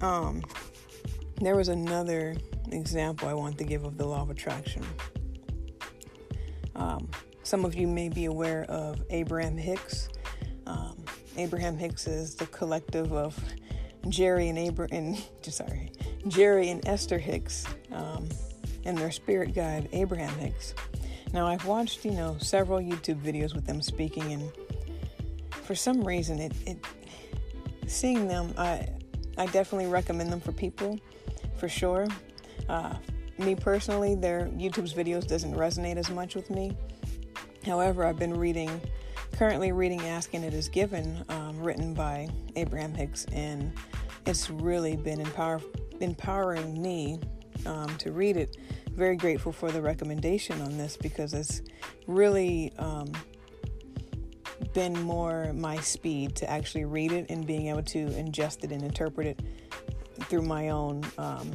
Um, 0.01 0.43
there 1.39 1.55
was 1.55 1.69
another 1.69 2.35
example 2.73 3.29
i 3.29 3.33
want 3.33 3.57
to 3.57 3.63
give 3.63 3.85
of 3.85 3.97
the 3.97 4.05
law 4.05 4.21
of 4.21 4.29
attraction 4.29 4.83
um, 6.77 7.09
some 7.43 7.65
of 7.65 7.75
you 7.75 7.87
may 7.87 8.09
be 8.09 8.25
aware 8.25 8.63
of 8.65 9.01
Abraham 9.09 9.57
Hicks. 9.57 10.09
Um, 10.65 11.03
Abraham 11.37 11.77
Hicks 11.77 12.07
is 12.07 12.35
the 12.35 12.45
collective 12.47 13.11
of 13.13 13.37
Jerry 14.09 14.49
and 14.49 14.57
Abra- 14.57 14.89
and 14.91 15.17
sorry, 15.41 15.91
Jerry 16.27 16.69
and 16.69 16.87
Esther 16.87 17.17
Hicks 17.17 17.65
um, 17.91 18.29
and 18.85 18.97
their 18.97 19.11
spirit 19.11 19.53
guide 19.53 19.89
Abraham 19.91 20.35
Hicks. 20.39 20.73
Now 21.33 21.47
I've 21.47 21.65
watched 21.65 22.05
you 22.05 22.11
know 22.11 22.37
several 22.39 22.79
YouTube 22.79 23.21
videos 23.21 23.53
with 23.53 23.65
them 23.65 23.81
speaking, 23.81 24.31
and 24.31 24.51
for 25.49 25.75
some 25.75 26.03
reason 26.03 26.39
it, 26.39 26.53
it 26.65 26.77
seeing 27.87 28.27
them 28.27 28.53
I 28.57 28.87
I 29.37 29.45
definitely 29.47 29.87
recommend 29.87 30.31
them 30.31 30.39
for 30.39 30.51
people 30.51 30.99
for 31.57 31.69
sure. 31.69 32.07
Uh, 32.69 32.95
me 33.39 33.55
personally, 33.55 34.15
their 34.15 34.47
YouTube's 34.47 34.93
videos 34.93 35.27
doesn't 35.27 35.53
resonate 35.53 35.97
as 35.97 36.09
much 36.09 36.35
with 36.35 36.49
me. 36.49 36.75
However, 37.65 38.05
I've 38.05 38.17
been 38.17 38.33
reading, 38.33 38.81
currently 39.33 39.71
reading 39.71 40.01
Ask 40.01 40.33
and 40.33 40.43
It 40.43 40.53
Is 40.53 40.69
Given, 40.69 41.23
um, 41.29 41.59
written 41.59 41.93
by 41.93 42.29
Abraham 42.55 42.93
Hicks, 42.93 43.25
and 43.33 43.73
it's 44.25 44.49
really 44.49 44.95
been 44.95 45.19
empower, 45.19 45.61
empowering 45.99 46.81
me 46.81 47.19
um, 47.65 47.95
to 47.97 48.11
read 48.11 48.37
it. 48.37 48.57
Very 48.91 49.15
grateful 49.15 49.51
for 49.51 49.71
the 49.71 49.81
recommendation 49.81 50.61
on 50.61 50.77
this 50.77 50.97
because 50.97 51.33
it's 51.33 51.61
really 52.07 52.73
um, 52.77 53.11
been 54.73 54.99
more 55.01 55.53
my 55.53 55.79
speed 55.79 56.35
to 56.37 56.49
actually 56.49 56.85
read 56.85 57.11
it 57.11 57.29
and 57.29 57.45
being 57.45 57.67
able 57.67 57.83
to 57.83 58.07
ingest 58.07 58.63
it 58.63 58.71
and 58.71 58.83
interpret 58.83 59.27
it 59.27 59.41
through 60.25 60.41
my 60.41 60.69
own 60.69 61.03
um, 61.17 61.51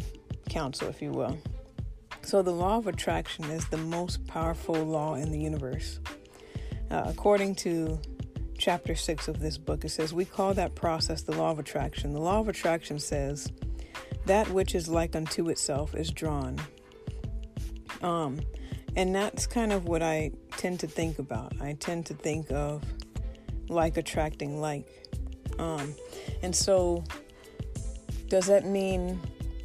counsel, 0.49 0.89
if 0.89 1.03
you 1.03 1.11
will. 1.11 1.39
So, 2.25 2.41
the 2.41 2.53
law 2.53 2.79
of 2.79 2.87
attraction 2.87 3.45
is 3.47 3.67
the 3.69 3.77
most 3.77 4.27
powerful 4.27 4.77
law 4.77 5.15
in 5.15 5.31
the 5.33 5.39
universe. 5.39 6.01
Uh, 6.91 7.05
according 7.07 7.55
to 7.57 8.01
chapter 8.59 8.95
6 8.95 9.29
of 9.29 9.41
this 9.41 9.59
book, 9.59 9.85
it 9.85 9.89
says, 9.89 10.15
We 10.15 10.25
call 10.25 10.55
that 10.55 10.75
process 10.75 11.23
the 11.23 11.37
law 11.37 11.51
of 11.51 11.59
attraction. 11.59 12.13
The 12.13 12.21
law 12.21 12.39
of 12.41 12.49
attraction 12.49 12.99
says, 12.99 13.51
That 14.27 14.49
which 14.51 14.75
is 14.75 14.89
like 14.89 15.17
unto 15.17 15.49
itself 15.49 15.95
is 15.95 16.11
drawn. 16.11 16.61
Um, 18.03 18.41
and 18.95 19.15
that's 19.15 19.47
kind 19.47 19.73
of 19.73 19.87
what 19.87 20.03
I 20.03 20.33
tend 20.57 20.81
to 20.81 20.87
think 20.87 21.19
about. 21.19 21.55
I 21.61 21.75
tend 21.75 22.07
to 22.07 22.15
think 22.15 22.51
of 22.53 22.83
like 23.69 23.97
attracting 23.97 24.61
like. 24.61 24.87
Um, 25.59 25.95
and 26.43 26.55
so, 26.55 27.05
does 28.29 28.47
that 28.47 28.65
mean, 28.65 29.21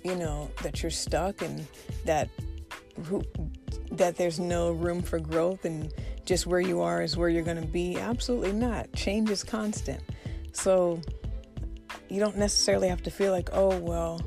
you 0.08 0.16
know, 0.16 0.50
that 0.64 0.82
you're 0.82 0.90
stuck 0.90 1.42
and 1.42 1.68
that 2.06 2.30
that 3.92 4.16
there's 4.16 4.40
no 4.40 4.72
room 4.72 5.02
for 5.02 5.20
growth 5.20 5.66
and 5.66 5.94
just 6.26 6.48
where 6.48 6.60
you 6.60 6.82
are 6.82 7.02
is 7.02 7.18
where 7.18 7.30
you're 7.30 7.44
going 7.44 7.62
to 7.62 7.68
be. 7.68 7.98
Absolutely 7.98 8.54
not. 8.54 8.92
Change 8.94 9.30
is 9.30 9.44
constant. 9.44 10.02
So 10.54 11.02
you 12.10 12.20
don't 12.20 12.38
necessarily 12.38 12.88
have 12.88 13.04
to 13.04 13.12
feel 13.12 13.32
like, 13.32 13.50
oh, 13.52 13.78
well, 13.80 14.22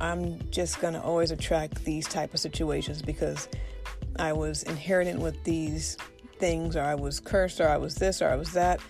I'm 0.00 0.40
just 0.50 0.80
going 0.80 0.94
to 0.94 1.02
always 1.02 1.30
attract 1.30 1.84
these 1.84 2.06
type 2.06 2.34
of 2.34 2.40
situations 2.40 3.02
because 3.02 3.48
I 4.18 4.32
was 4.32 4.62
inherited 4.64 5.18
with 5.18 5.42
these 5.44 5.96
things 6.38 6.74
or 6.74 6.82
I 6.82 6.94
was 6.94 7.20
cursed 7.20 7.60
or 7.60 7.68
I 7.68 7.76
was 7.76 7.94
this 7.96 8.22
or 8.22 8.28
I 8.28 8.36
was 8.36 8.52
that. 8.52 8.80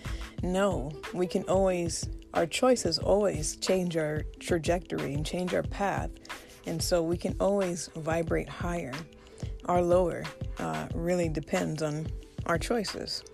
No, 0.42 0.92
we 1.12 1.26
can 1.26 1.42
always, 1.44 2.08
our 2.36 2.46
choices 2.46 2.98
always 2.98 3.56
change 3.56 3.96
our 3.96 4.22
trajectory 4.38 5.14
and 5.14 5.24
change 5.24 5.54
our 5.54 5.62
path. 5.62 6.10
And 6.66 6.80
so 6.82 7.02
we 7.02 7.16
can 7.16 7.34
always 7.40 7.88
vibrate 7.96 8.48
higher 8.48 8.92
or 9.68 9.80
lower. 9.80 10.22
Uh, 10.58 10.86
really 10.94 11.30
depends 11.30 11.82
on 11.82 12.06
our 12.44 12.58
choices. 12.58 13.24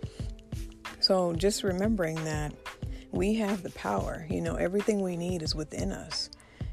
So 1.01 1.33
just 1.33 1.65
remembering 1.65 2.15
that 2.25 2.55
we 3.11 3.35
have 3.35 3.65
the 3.65 3.71
power. 3.71 4.25
You 4.31 4.41
know, 4.41 4.55
everything 4.55 5.03
we 5.03 5.17
need 5.17 5.43
is 5.43 5.55
within 5.55 5.91
us, 5.91 6.31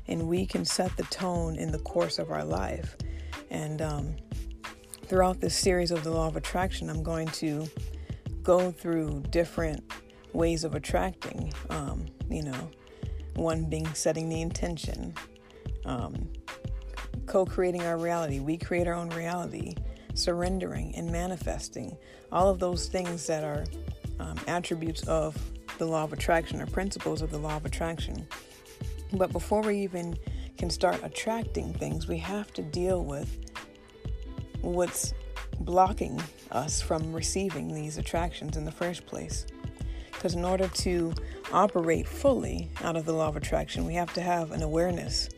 and 0.08 0.28
we 0.28 0.46
can 0.46 0.66
set 0.66 0.96
the 0.98 1.04
tone 1.06 1.56
in 1.56 1.72
the 1.72 1.80
course 1.80 2.20
of 2.20 2.30
our 2.30 2.46
life. 2.46 2.96
And 3.50 3.82
um, 3.82 4.16
throughout 5.06 5.42
this 5.42 5.56
series 5.56 5.90
of 5.90 6.04
the 6.04 6.12
law 6.12 6.28
of 6.28 6.36
attraction, 6.36 6.90
I'm 6.92 7.02
going 7.02 7.28
to 7.28 7.68
go 8.44 8.72
through 8.72 9.24
different 9.32 9.84
ways 10.34 10.64
of 10.64 10.76
attracting. 10.76 11.54
Um, 11.70 12.06
you 12.30 12.44
know, 12.44 12.70
one 13.36 13.66
being 13.66 13.92
setting 13.94 14.30
the 14.30 14.42
intention, 14.42 15.14
um, 15.86 16.30
co 17.26 17.46
creating 17.46 17.84
our 17.84 17.98
reality. 17.98 18.40
We 18.40 18.58
create 18.58 18.88
our 18.88 18.94
own 18.94 19.10
reality, 19.10 19.76
surrendering 20.14 20.94
and 20.96 21.12
manifesting. 21.12 21.98
All 22.32 22.50
of 22.50 22.60
those 22.60 22.88
things 22.88 23.26
that 23.28 23.44
are 23.44 23.66
um, 24.20 24.38
attributes 24.48 25.08
of 25.08 25.38
the 25.78 25.86
law 25.86 26.04
of 26.04 26.14
attraction 26.14 26.62
or 26.62 26.66
principles 26.68 27.22
of 27.22 27.32
the 27.32 27.38
law 27.38 27.56
of 27.56 27.66
attraction. 27.66 28.28
But 29.14 29.32
before 29.32 29.62
we 29.62 29.80
even 29.80 30.18
can 30.58 30.70
start 30.70 31.00
attracting 31.04 31.74
things, 31.74 32.08
we 32.08 32.18
have 32.18 32.52
to 32.54 32.62
deal 32.62 33.04
with 33.04 33.40
what's 34.62 35.14
blocking 35.62 36.22
us 36.52 36.82
from 36.82 37.14
receiving 37.14 37.74
these 37.74 37.98
attractions 37.98 38.58
in 38.58 38.66
the 38.66 38.72
first 38.72 39.06
place. 39.06 39.46
Because 40.20 40.36
in 40.36 40.44
order 40.44 40.68
to 40.68 41.14
operate 41.54 42.06
fully 42.06 42.70
out 42.84 42.98
of 42.98 43.06
the 43.06 43.14
law 43.14 43.30
of 43.30 43.38
attraction, 43.38 43.86
we 43.86 43.94
have 43.94 44.12
to 44.16 44.22
have 44.22 44.52
an 44.52 44.62
awareness. 44.62 45.30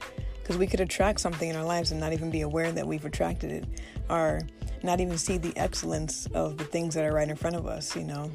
Because 0.41 0.57
we 0.57 0.65
could 0.65 0.79
attract 0.79 1.19
something 1.19 1.47
in 1.47 1.55
our 1.55 1.63
lives 1.63 1.91
and 1.91 1.99
not 1.99 2.13
even 2.13 2.31
be 2.31 2.41
aware 2.41 2.71
that 2.71 2.87
we've 2.87 3.05
attracted 3.05 3.51
it 3.51 3.81
or 4.09 4.41
not 4.81 4.99
even 4.99 5.19
see 5.19 5.37
the 5.37 5.55
excellence 5.55 6.25
of 6.33 6.57
the 6.57 6.63
things 6.63 6.95
that 6.95 7.05
are 7.05 7.13
right 7.13 7.29
in 7.29 7.35
front 7.35 7.55
of 7.55 7.67
us 7.67 7.95
you 7.95 8.03
know? 8.03 8.31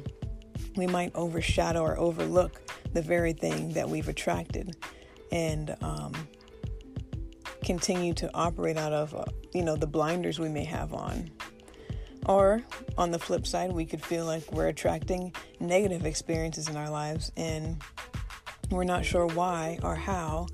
We 0.77 0.87
might 0.87 1.13
overshadow 1.15 1.81
or 1.81 1.99
overlook 1.99 2.61
the 2.93 3.01
very 3.01 3.33
thing 3.33 3.73
that 3.73 3.89
we've 3.89 4.07
attracted 4.07 4.77
and 5.33 5.75
um, 5.81 6.13
continue 7.61 8.13
to 8.13 8.33
operate 8.33 8.77
out 8.77 8.93
of 8.93 9.13
uh, 9.13 9.25
you 9.53 9.63
know 9.63 9.75
the 9.75 9.87
blinders 9.87 10.39
we 10.39 10.47
may 10.47 10.63
have 10.63 10.93
on 10.93 11.29
or 12.27 12.61
on 12.97 13.11
the 13.11 13.19
flip 13.19 13.47
side 13.47 13.71
we 13.71 13.85
could 13.85 14.03
feel 14.03 14.25
like 14.25 14.51
we're 14.51 14.67
attracting 14.67 15.33
negative 15.59 16.05
experiences 16.05 16.67
in 16.67 16.75
our 16.75 16.89
lives 16.89 17.31
and 17.37 17.81
we're 18.69 18.83
not 18.83 19.05
sure 19.05 19.27
why 19.27 19.79
or 19.83 19.95
how 19.95 20.45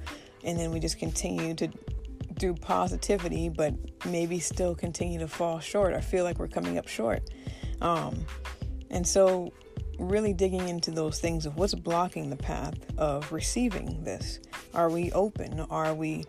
and 0.43 0.59
then 0.59 0.71
we 0.71 0.79
just 0.79 0.99
continue 0.99 1.53
to 1.55 1.69
do 2.37 2.53
positivity, 2.53 3.49
but 3.49 3.73
maybe 4.05 4.39
still 4.39 4.75
continue 4.75 5.19
to 5.19 5.27
fall 5.27 5.59
short 5.59 5.93
or 5.93 6.01
feel 6.01 6.23
like 6.23 6.39
we're 6.39 6.47
coming 6.47 6.77
up 6.77 6.87
short. 6.87 7.29
Um, 7.81 8.25
and 8.89 9.07
so, 9.07 9.53
really 9.99 10.33
digging 10.33 10.67
into 10.67 10.91
those 10.91 11.19
things 11.19 11.45
of 11.45 11.55
what's 11.55 11.75
blocking 11.75 12.29
the 12.29 12.35
path 12.35 12.73
of 12.97 13.31
receiving 13.31 14.03
this. 14.03 14.39
Are 14.73 14.89
we 14.89 15.11
open? 15.11 15.61
Are 15.69 15.93
we 15.93 16.25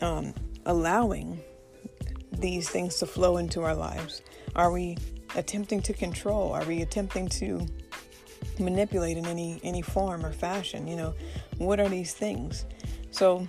um, 0.00 0.34
allowing 0.66 1.40
these 2.40 2.68
things 2.68 2.96
to 2.96 3.06
flow 3.06 3.36
into 3.36 3.62
our 3.62 3.74
lives? 3.74 4.22
Are 4.56 4.72
we 4.72 4.96
attempting 5.36 5.82
to 5.82 5.92
control? 5.92 6.52
Are 6.52 6.64
we 6.64 6.82
attempting 6.82 7.28
to 7.28 7.66
manipulate 8.58 9.16
in 9.16 9.26
any 9.26 9.60
any 9.62 9.82
form 9.82 10.24
or 10.24 10.32
fashion? 10.32 10.86
You 10.86 10.96
know, 10.96 11.14
what 11.58 11.80
are 11.80 11.88
these 11.88 12.12
things? 12.12 12.64
So 13.10 13.46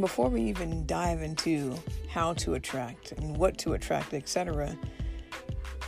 before 0.00 0.28
we 0.28 0.42
even 0.42 0.86
dive 0.86 1.22
into 1.22 1.74
how 2.08 2.32
to 2.34 2.54
attract 2.54 3.12
and 3.12 3.36
what 3.36 3.58
to 3.58 3.74
attract, 3.74 4.14
etc., 4.14 4.76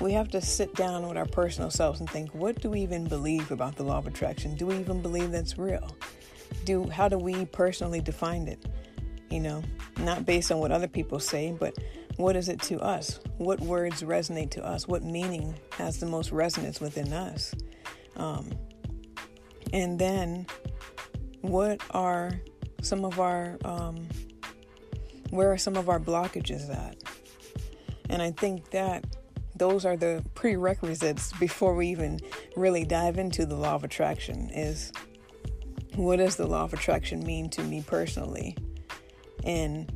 we 0.00 0.12
have 0.12 0.30
to 0.30 0.40
sit 0.40 0.74
down 0.74 1.06
with 1.06 1.16
our 1.16 1.26
personal 1.26 1.70
selves 1.70 2.00
and 2.00 2.08
think, 2.08 2.34
what 2.34 2.60
do 2.60 2.70
we 2.70 2.80
even 2.80 3.06
believe 3.06 3.50
about 3.50 3.76
the 3.76 3.82
law 3.82 3.98
of 3.98 4.06
attraction? 4.06 4.56
Do 4.56 4.66
we 4.66 4.76
even 4.76 5.02
believe 5.02 5.30
that's 5.30 5.58
real? 5.58 5.94
Do 6.64 6.88
how 6.88 7.08
do 7.08 7.18
we 7.18 7.44
personally 7.46 8.00
define 8.00 8.48
it? 8.48 8.64
You 9.28 9.40
know, 9.40 9.62
not 9.98 10.26
based 10.26 10.50
on 10.50 10.58
what 10.58 10.72
other 10.72 10.88
people 10.88 11.20
say, 11.20 11.54
but 11.58 11.76
what 12.20 12.36
is 12.36 12.48
it 12.48 12.60
to 12.60 12.78
us? 12.80 13.18
What 13.38 13.60
words 13.60 14.02
resonate 14.02 14.50
to 14.52 14.64
us? 14.64 14.86
What 14.86 15.02
meaning 15.02 15.54
has 15.72 15.98
the 15.98 16.06
most 16.06 16.32
resonance 16.32 16.80
within 16.80 17.12
us? 17.12 17.54
Um, 18.16 18.50
and 19.72 19.98
then, 19.98 20.46
what 21.40 21.80
are 21.92 22.40
some 22.82 23.04
of 23.04 23.18
our 23.18 23.58
um, 23.64 24.06
where 25.30 25.50
are 25.50 25.58
some 25.58 25.76
of 25.76 25.88
our 25.88 25.98
blockages 25.98 26.68
at? 26.70 26.96
And 28.10 28.20
I 28.20 28.32
think 28.32 28.70
that 28.70 29.04
those 29.56 29.84
are 29.84 29.96
the 29.96 30.24
prerequisites 30.34 31.32
before 31.38 31.74
we 31.74 31.88
even 31.88 32.20
really 32.56 32.84
dive 32.84 33.18
into 33.18 33.46
the 33.46 33.54
law 33.54 33.76
of 33.76 33.84
attraction 33.84 34.50
is 34.50 34.92
what 35.94 36.16
does 36.16 36.36
the 36.36 36.46
law 36.46 36.64
of 36.64 36.74
attraction 36.74 37.20
mean 37.24 37.48
to 37.50 37.62
me 37.62 37.82
personally? 37.86 38.56
And 39.44 39.90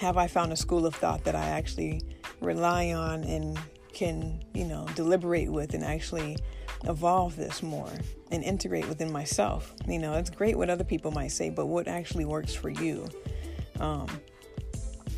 have 0.00 0.16
I 0.16 0.28
found 0.28 0.50
a 0.50 0.56
school 0.56 0.86
of 0.86 0.94
thought 0.94 1.24
that 1.24 1.34
I 1.34 1.44
actually 1.44 2.00
rely 2.40 2.94
on 2.94 3.22
and 3.22 3.60
can, 3.92 4.42
you 4.54 4.64
know, 4.64 4.86
deliberate 4.94 5.52
with 5.52 5.74
and 5.74 5.84
actually 5.84 6.38
evolve 6.84 7.36
this 7.36 7.62
more 7.62 7.90
and 8.30 8.42
integrate 8.42 8.88
within 8.88 9.12
myself? 9.12 9.74
You 9.86 9.98
know, 9.98 10.14
it's 10.14 10.30
great 10.30 10.56
what 10.56 10.70
other 10.70 10.84
people 10.84 11.10
might 11.10 11.32
say, 11.32 11.50
but 11.50 11.66
what 11.66 11.86
actually 11.86 12.24
works 12.24 12.54
for 12.54 12.70
you? 12.70 13.10
Um, 13.78 14.08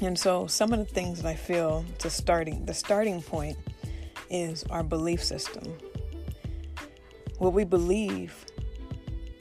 and 0.01 0.19
so 0.19 0.49
some 0.49 0.73
of 0.73 0.81
the 0.81 0.85
things 0.85 1.23
that 1.23 1.29
I 1.29 1.37
feel 1.37 1.85
to 2.01 2.11
starting 2.11 2.67
the 2.67 2.75
starting 2.75 3.23
point 3.23 3.57
is 4.31 4.65
our 4.65 4.83
belief 4.83 5.23
system. 5.23 5.62
What 7.39 7.53
we 7.53 7.62
believe, 7.62 8.35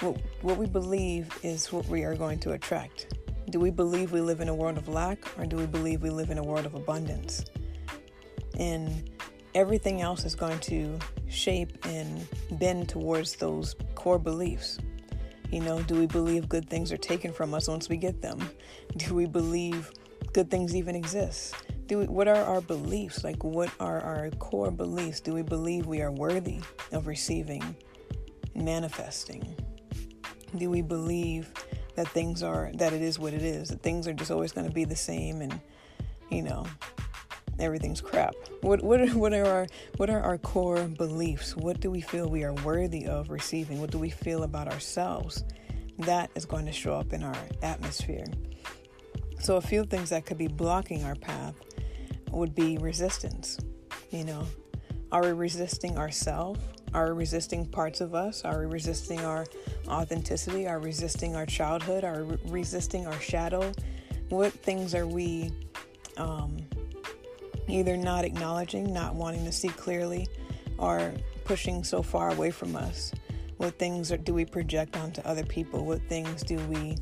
what, 0.01 0.17
what 0.43 0.57
we 0.57 0.67
believe 0.67 1.35
is 1.41 1.71
what 1.71 1.87
we 1.87 2.03
are 2.03 2.13
going 2.13 2.37
to 2.41 2.51
attract. 2.51 3.15
Do 3.51 3.59
we 3.59 3.69
believe 3.69 4.11
we 4.11 4.21
live 4.21 4.39
in 4.39 4.47
a 4.49 4.55
world 4.55 4.77
of 4.77 4.87
lack 4.87 5.19
or 5.37 5.45
do 5.45 5.57
we 5.57 5.65
believe 5.65 6.01
we 6.01 6.09
live 6.09 6.29
in 6.29 6.37
a 6.37 6.43
world 6.43 6.65
of 6.65 6.73
abundance? 6.73 7.45
And 8.57 9.09
everything 9.53 10.01
else 10.01 10.23
is 10.23 10.35
going 10.35 10.59
to 10.61 10.97
shape 11.29 11.85
and 11.85 12.25
bend 12.51 12.89
towards 12.89 13.35
those 13.35 13.75
core 13.93 14.19
beliefs. 14.19 14.79
You 15.51 15.59
know, 15.59 15.83
do 15.83 15.95
we 15.95 16.07
believe 16.07 16.47
good 16.47 16.69
things 16.69 16.91
are 16.93 16.97
taken 16.97 17.33
from 17.33 17.53
us 17.53 17.67
once 17.67 17.89
we 17.89 17.97
get 17.97 18.21
them? 18.21 18.39
Do 18.97 19.13
we 19.13 19.25
believe 19.25 19.91
good 20.31 20.49
things 20.49 20.73
even 20.73 20.95
exist? 20.95 21.53
do 21.91 21.97
we, 21.97 22.05
what 22.05 22.29
are 22.29 22.41
our 22.45 22.61
beliefs? 22.61 23.25
Like, 23.25 23.43
what 23.43 23.69
are 23.81 23.99
our 23.99 24.29
core 24.39 24.71
beliefs? 24.71 25.19
Do 25.19 25.33
we 25.33 25.41
believe 25.41 25.87
we 25.87 26.01
are 26.01 26.09
worthy 26.09 26.61
of 26.93 27.05
receiving, 27.05 27.75
manifesting? 28.55 29.53
Do 30.55 30.69
we 30.69 30.81
believe 30.81 31.51
that 32.01 32.11
things 32.13 32.41
are 32.41 32.71
that 32.75 32.93
it 32.93 33.01
is 33.01 33.19
what 33.19 33.33
it 33.33 33.43
is? 33.43 33.69
That 33.69 33.83
things 33.83 34.07
are 34.07 34.13
just 34.13 34.31
always 34.31 34.51
going 34.51 34.67
to 34.67 34.73
be 34.73 34.85
the 34.85 34.95
same, 34.95 35.41
and 35.41 35.59
you 36.31 36.41
know, 36.41 36.65
everything's 37.59 38.01
crap. 38.01 38.33
What 38.61 38.83
what 38.83 39.01
are, 39.01 39.07
what 39.09 39.33
are 39.33 39.45
our 39.45 39.67
what 39.97 40.09
are 40.09 40.19
our 40.19 40.39
core 40.39 40.87
beliefs? 40.87 41.55
What 41.55 41.79
do 41.79 41.91
we 41.91 42.01
feel 42.01 42.27
we 42.27 42.43
are 42.43 42.53
worthy 42.53 43.05
of 43.05 43.29
receiving? 43.29 43.79
What 43.79 43.91
do 43.91 43.99
we 43.99 44.09
feel 44.09 44.43
about 44.43 44.67
ourselves? 44.67 45.43
That 45.99 46.31
is 46.33 46.45
going 46.45 46.65
to 46.65 46.71
show 46.71 46.95
up 46.95 47.13
in 47.13 47.21
our 47.21 47.37
atmosphere. 47.61 48.25
So, 49.39 49.57
a 49.57 49.61
few 49.61 49.83
things 49.83 50.09
that 50.09 50.25
could 50.25 50.39
be 50.39 50.47
blocking 50.47 51.03
our 51.03 51.15
path 51.15 51.53
would 52.31 52.55
be 52.55 52.79
resistance. 52.79 53.59
You 54.09 54.25
know, 54.25 54.47
are 55.11 55.21
we 55.21 55.33
resisting 55.33 55.99
ourselves? 55.99 56.59
Are 56.93 57.13
we 57.13 57.19
resisting 57.19 57.65
parts 57.65 58.01
of 58.01 58.13
us? 58.13 58.43
Are 58.43 58.59
we 58.59 58.65
resisting 58.65 59.21
our 59.21 59.45
authenticity? 59.87 60.67
Are 60.67 60.79
we 60.79 60.87
resisting 60.87 61.35
our 61.35 61.45
childhood? 61.45 62.03
Are 62.03 62.25
we 62.25 62.37
resisting 62.47 63.07
our 63.07 63.19
shadow? 63.19 63.71
What 64.29 64.51
things 64.51 64.93
are 64.93 65.07
we 65.07 65.51
um, 66.17 66.57
either 67.67 67.95
not 67.95 68.25
acknowledging, 68.25 68.93
not 68.93 69.15
wanting 69.15 69.45
to 69.45 69.51
see 69.51 69.69
clearly, 69.69 70.27
or 70.77 71.13
pushing 71.45 71.83
so 71.83 72.01
far 72.03 72.31
away 72.31 72.51
from 72.51 72.75
us? 72.75 73.13
What 73.57 73.77
things 73.77 74.11
are, 74.11 74.17
do 74.17 74.33
we 74.33 74.43
project 74.43 74.97
onto 74.97 75.21
other 75.21 75.45
people? 75.45 75.85
What 75.85 76.01
things 76.09 76.43
do 76.43 76.57
we 76.67 76.97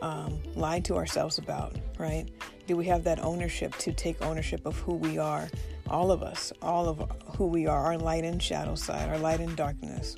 um, 0.00 0.40
lie 0.54 0.80
to 0.80 0.96
ourselves 0.96 1.38
about, 1.38 1.76
right? 1.98 2.28
Do 2.66 2.76
we 2.76 2.86
have 2.86 3.04
that 3.04 3.18
ownership 3.22 3.76
to 3.78 3.92
take 3.92 4.22
ownership 4.22 4.64
of 4.64 4.78
who 4.78 4.94
we 4.94 5.18
are? 5.18 5.48
All 5.88 6.10
of 6.10 6.22
us, 6.22 6.52
all 6.62 6.88
of 6.88 7.10
who 7.36 7.46
we 7.46 7.66
are, 7.66 7.84
our 7.84 7.98
light 7.98 8.24
and 8.24 8.42
shadow 8.42 8.74
side, 8.74 9.08
our 9.08 9.18
light 9.18 9.40
and 9.40 9.56
darkness. 9.56 10.16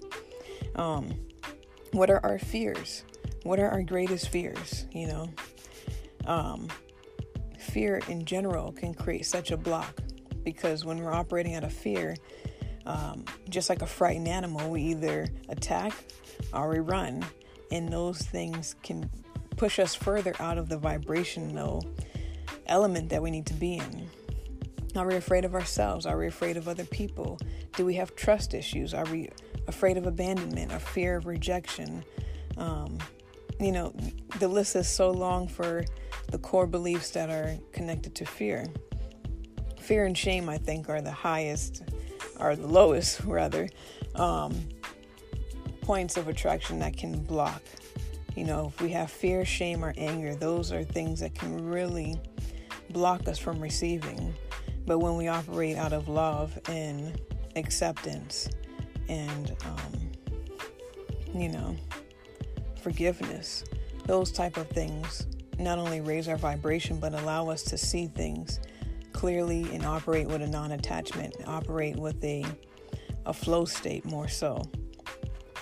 Um, 0.77 1.15
what 1.93 2.11
are 2.11 2.21
our 2.25 2.39
fears? 2.39 3.05
What 3.45 3.59
are 3.59 3.69
our 3.69 3.83
greatest 3.83 4.29
fears? 4.29 4.87
You 4.93 5.07
know, 5.09 5.31
um, 6.27 6.69
fear 7.59 8.01
in 8.09 8.25
general 8.25 8.73
can 8.73 8.95
create 8.95 9.27
such 9.27 9.51
a 9.51 9.57
block 9.57 10.01
because 10.45 10.85
when 10.85 11.03
we're 11.03 11.13
operating 11.13 11.55
out 11.55 11.65
of 11.65 11.73
fear, 11.73 12.17
um, 12.87 13.25
just 13.49 13.71
like 13.71 13.83
a 13.83 13.87
frightened 13.87 14.29
animal, 14.29 14.71
we 14.71 14.83
either 14.83 15.27
attack 15.49 15.93
or 16.53 16.69
we 16.69 16.81
run, 16.81 17.25
and 17.71 17.89
those 17.89 18.19
things 18.19 18.77
can 18.83 19.11
push 19.57 19.79
us 19.79 19.95
further 19.95 20.35
out 20.39 20.59
of 20.59 20.69
the 20.69 20.77
vibrational 20.77 21.85
element 22.67 23.09
that 23.11 23.23
we 23.23 23.31
need 23.31 23.47
to 23.47 23.55
be 23.55 23.75
in. 23.75 24.09
Are 24.97 25.07
we 25.07 25.17
afraid 25.17 25.45
of 25.45 25.55
ourselves? 25.55 26.07
Are 26.07 26.17
we 26.17 26.29
afraid 26.29 26.57
of 26.57 26.69
other 26.69 26.85
people? 26.85 27.39
Do 27.77 27.85
we 27.85 27.95
have 27.95 28.15
trust 28.15 28.55
issues? 28.55 28.95
Are 28.95 29.05
we 29.07 29.29
afraid 29.67 29.97
of 29.97 30.07
abandonment 30.07 30.73
or 30.73 30.79
fear 30.79 31.17
of 31.17 31.27
rejection? 31.27 32.05
Um, 32.57 32.99
you 33.59 33.73
know, 33.73 33.93
the 34.39 34.47
list 34.47 34.77
is 34.77 34.89
so 34.89 35.11
long 35.11 35.49
for 35.49 35.85
the 36.31 36.39
core 36.39 36.67
beliefs 36.67 37.11
that 37.11 37.29
are 37.29 37.57
connected 37.73 38.15
to 38.17 38.25
fear. 38.25 38.67
Fear 39.81 40.07
and 40.07 40.17
shame, 40.17 40.49
I 40.49 40.59
think, 40.59 40.89
are 40.89 41.01
the 41.01 41.13
highest, 41.13 41.83
are 42.39 42.55
the 42.55 42.67
lowest, 42.67 43.21
rather, 43.25 43.69
um, 44.15 44.69
points 45.81 46.17
of 46.17 46.29
attraction 46.29 46.79
that 46.79 46.97
can 46.97 47.23
block. 47.25 47.63
You 48.37 48.45
know, 48.45 48.73
if 48.75 48.81
we 48.81 48.91
have 48.91 49.11
fear, 49.11 49.45
shame, 49.45 49.85
or 49.85 49.93
anger, 49.97 50.35
those 50.35 50.73
are 50.73 50.83
things 50.83 51.21
that 51.21 51.35
can 51.35 51.69
really 51.69 52.17
block 52.91 53.29
us 53.29 53.39
from 53.39 53.61
receiving. 53.61 54.35
But 54.87 54.99
when 54.99 55.17
we 55.17 55.29
operate 55.29 55.77
out 55.77 55.93
of 55.93 56.09
love 56.09 56.59
and 56.69 57.21
acceptance 57.57 58.49
and, 59.09 59.57
um, 59.65 60.13
you 61.35 61.49
know, 61.49 61.77
forgiveness, 62.83 63.65
those 64.07 64.31
type 64.31 64.57
of 64.57 64.69
things 64.69 65.27
not 65.59 65.79
only 65.79 66.01
raise 66.01 66.29
our 66.29 66.37
vibration 66.37 66.99
but 66.99 67.15
allow 67.15 67.49
us 67.49 67.63
to 67.63 67.79
see 67.79 68.07
things 68.09 68.61
clearly 69.13 69.63
and 69.73 69.87
operate 69.87 70.27
with 70.27 70.43
a 70.43 70.47
non-attachment, 70.47 71.35
operate 71.47 71.97
with 71.97 72.23
a 72.25 72.45
a 73.27 73.33
flow 73.33 73.65
state 73.65 74.05
more 74.05 74.29
so. 74.29 74.63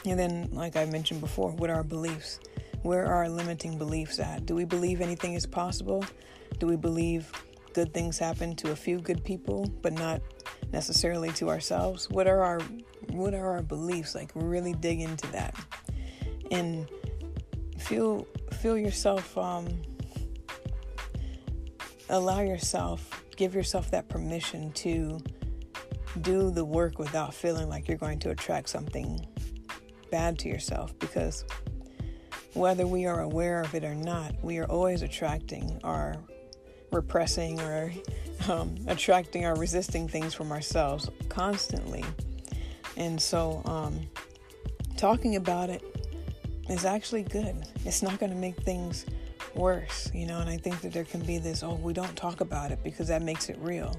And 0.04 0.18
then, 0.18 0.48
like 0.52 0.76
I 0.76 0.84
mentioned 0.86 1.20
before, 1.20 1.52
what 1.52 1.70
are 1.70 1.76
our 1.76 1.84
beliefs? 1.84 2.40
Where 2.82 3.06
are 3.06 3.14
our 3.14 3.28
limiting 3.28 3.78
beliefs 3.78 4.18
at? 4.18 4.46
Do 4.46 4.56
we 4.56 4.64
believe 4.64 5.00
anything 5.00 5.34
is 5.34 5.46
possible? 5.46 6.04
Do 6.58 6.66
we 6.66 6.74
believe 6.74 7.30
good 7.74 7.92
things 7.94 8.18
happen 8.18 8.54
to 8.56 8.72
a 8.72 8.76
few 8.76 8.98
good 9.00 9.24
people, 9.24 9.66
but 9.82 9.92
not 9.92 10.20
necessarily 10.72 11.30
to 11.32 11.48
ourselves? 11.48 12.08
What 12.10 12.26
are 12.26 12.42
our 12.42 12.60
what 13.08 13.34
are 13.34 13.50
our 13.50 13.62
beliefs? 13.62 14.14
Like 14.14 14.30
really 14.34 14.72
dig 14.72 15.00
into 15.00 15.30
that. 15.32 15.54
And 16.50 16.88
feel 17.78 18.26
feel 18.52 18.78
yourself 18.78 19.36
um, 19.36 19.68
allow 22.08 22.40
yourself, 22.40 23.24
give 23.36 23.54
yourself 23.54 23.90
that 23.90 24.08
permission 24.08 24.70
to 24.72 25.18
do 26.20 26.50
the 26.50 26.64
work 26.64 26.98
without 26.98 27.32
feeling 27.34 27.68
like 27.68 27.88
you're 27.88 27.96
going 27.96 28.18
to 28.20 28.30
attract 28.30 28.68
something 28.68 29.26
bad 30.10 30.38
to 30.38 30.48
yourself 30.48 30.96
because 30.98 31.44
whether 32.52 32.86
we 32.86 33.06
are 33.06 33.22
aware 33.22 33.62
of 33.62 33.74
it 33.74 33.82
or 33.82 33.94
not, 33.94 34.34
we 34.42 34.58
are 34.58 34.66
always 34.66 35.00
attracting 35.00 35.80
our 35.82 36.16
repressing 36.92 37.60
or 37.60 37.92
um, 38.48 38.76
attracting 38.86 39.44
or 39.44 39.54
resisting 39.54 40.08
things 40.08 40.34
from 40.34 40.52
ourselves 40.52 41.08
constantly. 41.28 42.04
And 42.96 43.20
so, 43.20 43.62
um, 43.64 44.00
talking 44.96 45.36
about 45.36 45.70
it 45.70 45.82
is 46.68 46.84
actually 46.84 47.22
good. 47.22 47.56
It's 47.84 48.02
not 48.02 48.18
going 48.18 48.30
to 48.30 48.38
make 48.38 48.56
things 48.62 49.06
worse, 49.54 50.10
you 50.14 50.26
know. 50.26 50.40
And 50.40 50.48
I 50.48 50.56
think 50.56 50.80
that 50.82 50.92
there 50.92 51.04
can 51.04 51.20
be 51.20 51.38
this 51.38 51.62
oh, 51.62 51.74
we 51.74 51.92
don't 51.92 52.14
talk 52.16 52.40
about 52.40 52.70
it 52.70 52.82
because 52.82 53.08
that 53.08 53.22
makes 53.22 53.48
it 53.48 53.58
real. 53.60 53.98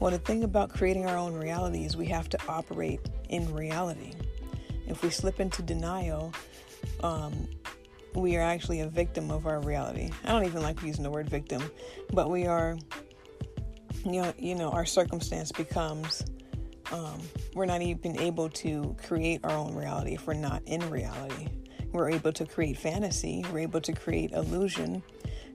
Well, 0.00 0.10
the 0.10 0.18
thing 0.18 0.44
about 0.44 0.70
creating 0.70 1.06
our 1.06 1.16
own 1.16 1.34
reality 1.34 1.84
is 1.84 1.96
we 1.96 2.06
have 2.06 2.28
to 2.30 2.38
operate 2.48 3.00
in 3.28 3.52
reality. 3.54 4.12
If 4.86 5.02
we 5.02 5.10
slip 5.10 5.38
into 5.38 5.62
denial, 5.62 6.32
um, 7.02 7.46
we 8.14 8.36
are 8.36 8.42
actually 8.42 8.80
a 8.80 8.88
victim 8.88 9.30
of 9.30 9.46
our 9.46 9.60
reality. 9.60 10.10
I 10.24 10.32
don't 10.32 10.44
even 10.44 10.62
like 10.62 10.82
using 10.82 11.02
the 11.02 11.10
word 11.10 11.28
victim, 11.28 11.62
but 12.12 12.30
we 12.30 12.46
are, 12.46 12.78
you 14.04 14.22
know, 14.22 14.34
you 14.38 14.54
know 14.54 14.70
our 14.70 14.84
circumstance 14.84 15.52
becomes, 15.52 16.24
um, 16.92 17.20
we're 17.54 17.66
not 17.66 17.82
even 17.82 18.18
able 18.20 18.48
to 18.50 18.94
create 19.06 19.40
our 19.44 19.52
own 19.56 19.74
reality 19.74 20.14
if 20.14 20.26
we're 20.26 20.34
not 20.34 20.62
in 20.66 20.88
reality. 20.90 21.48
We're 21.90 22.10
able 22.10 22.32
to 22.32 22.46
create 22.46 22.78
fantasy, 22.78 23.44
we're 23.52 23.60
able 23.60 23.80
to 23.82 23.92
create 23.92 24.32
illusion, 24.32 25.02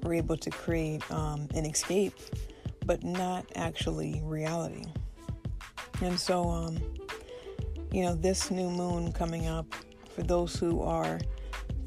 we're 0.04 0.16
able 0.16 0.38
to 0.38 0.50
create 0.50 1.10
um, 1.12 1.48
an 1.56 1.66
escape, 1.66 2.14
but 2.86 3.04
not 3.04 3.46
actually 3.56 4.22
reality. 4.24 4.84
And 6.02 6.20
so, 6.20 6.48
um, 6.50 6.78
you 7.92 8.04
know, 8.04 8.14
this 8.14 8.52
new 8.52 8.70
moon 8.70 9.12
coming 9.14 9.48
up, 9.48 9.66
for 10.14 10.24
those 10.24 10.56
who 10.56 10.82
are 10.82 11.20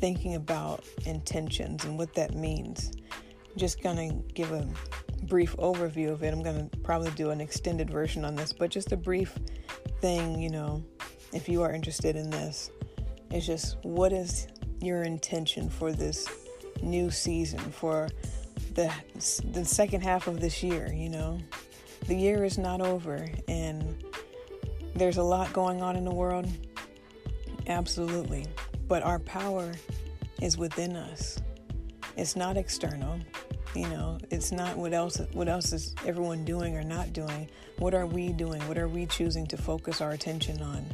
thinking 0.00 0.34
about 0.34 0.84
intentions 1.06 1.84
and 1.84 1.98
what 1.98 2.14
that 2.14 2.34
means, 2.34 2.92
just 3.56 3.82
gonna 3.82 4.12
give 4.34 4.52
a 4.52 4.66
brief 5.24 5.56
overview 5.56 6.10
of 6.10 6.22
it. 6.22 6.32
I'm 6.32 6.42
gonna 6.42 6.68
probably 6.82 7.10
do 7.12 7.30
an 7.30 7.40
extended 7.40 7.90
version 7.90 8.24
on 8.24 8.34
this, 8.34 8.52
but 8.52 8.70
just 8.70 8.92
a 8.92 8.96
brief 8.96 9.38
thing, 10.00 10.40
you 10.40 10.50
know, 10.50 10.82
if 11.32 11.48
you 11.48 11.62
are 11.62 11.72
interested 11.72 12.16
in 12.16 12.30
this. 12.30 12.70
It's 13.30 13.46
just 13.46 13.76
what 13.82 14.12
is 14.12 14.48
your 14.80 15.02
intention 15.02 15.68
for 15.68 15.92
this 15.92 16.28
new 16.82 17.10
season, 17.10 17.58
for 17.58 18.08
the 18.74 18.92
the 19.52 19.64
second 19.64 20.02
half 20.02 20.26
of 20.26 20.40
this 20.40 20.62
year, 20.62 20.92
you 20.92 21.10
know? 21.10 21.38
The 22.06 22.14
year 22.14 22.44
is 22.44 22.56
not 22.58 22.80
over 22.80 23.28
and 23.46 24.02
there's 24.94 25.18
a 25.18 25.22
lot 25.22 25.52
going 25.52 25.82
on 25.82 25.96
in 25.96 26.04
the 26.04 26.14
world. 26.14 26.48
Absolutely. 27.66 28.46
But 28.90 29.04
our 29.04 29.20
power 29.20 29.70
is 30.42 30.58
within 30.58 30.96
us. 30.96 31.38
It's 32.16 32.34
not 32.34 32.56
external. 32.56 33.20
You 33.72 33.88
know, 33.88 34.18
it's 34.32 34.50
not 34.50 34.76
what 34.76 34.92
else 34.92 35.20
what 35.32 35.48
else 35.48 35.72
is 35.72 35.94
everyone 36.04 36.44
doing 36.44 36.76
or 36.76 36.82
not 36.82 37.12
doing. 37.12 37.48
What 37.78 37.94
are 37.94 38.06
we 38.06 38.32
doing? 38.32 38.60
What 38.66 38.78
are 38.78 38.88
we 38.88 39.06
choosing 39.06 39.46
to 39.46 39.56
focus 39.56 40.00
our 40.00 40.10
attention 40.10 40.60
on? 40.60 40.84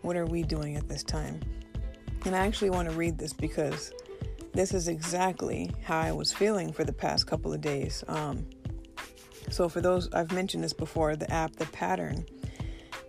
What 0.00 0.16
are 0.16 0.24
we 0.24 0.42
doing 0.42 0.76
at 0.76 0.88
this 0.88 1.02
time? 1.02 1.38
And 2.24 2.34
I 2.34 2.46
actually 2.46 2.70
want 2.70 2.88
to 2.88 2.96
read 2.96 3.18
this 3.18 3.34
because 3.34 3.92
this 4.54 4.72
is 4.72 4.88
exactly 4.88 5.70
how 5.82 6.00
I 6.00 6.12
was 6.12 6.32
feeling 6.32 6.72
for 6.72 6.84
the 6.84 6.94
past 6.94 7.26
couple 7.26 7.52
of 7.52 7.60
days. 7.60 8.02
Um, 8.08 8.46
so, 9.50 9.68
for 9.68 9.82
those, 9.82 10.10
I've 10.14 10.32
mentioned 10.32 10.64
this 10.64 10.72
before, 10.72 11.14
the 11.14 11.30
app, 11.30 11.56
the 11.56 11.66
pattern, 11.66 12.24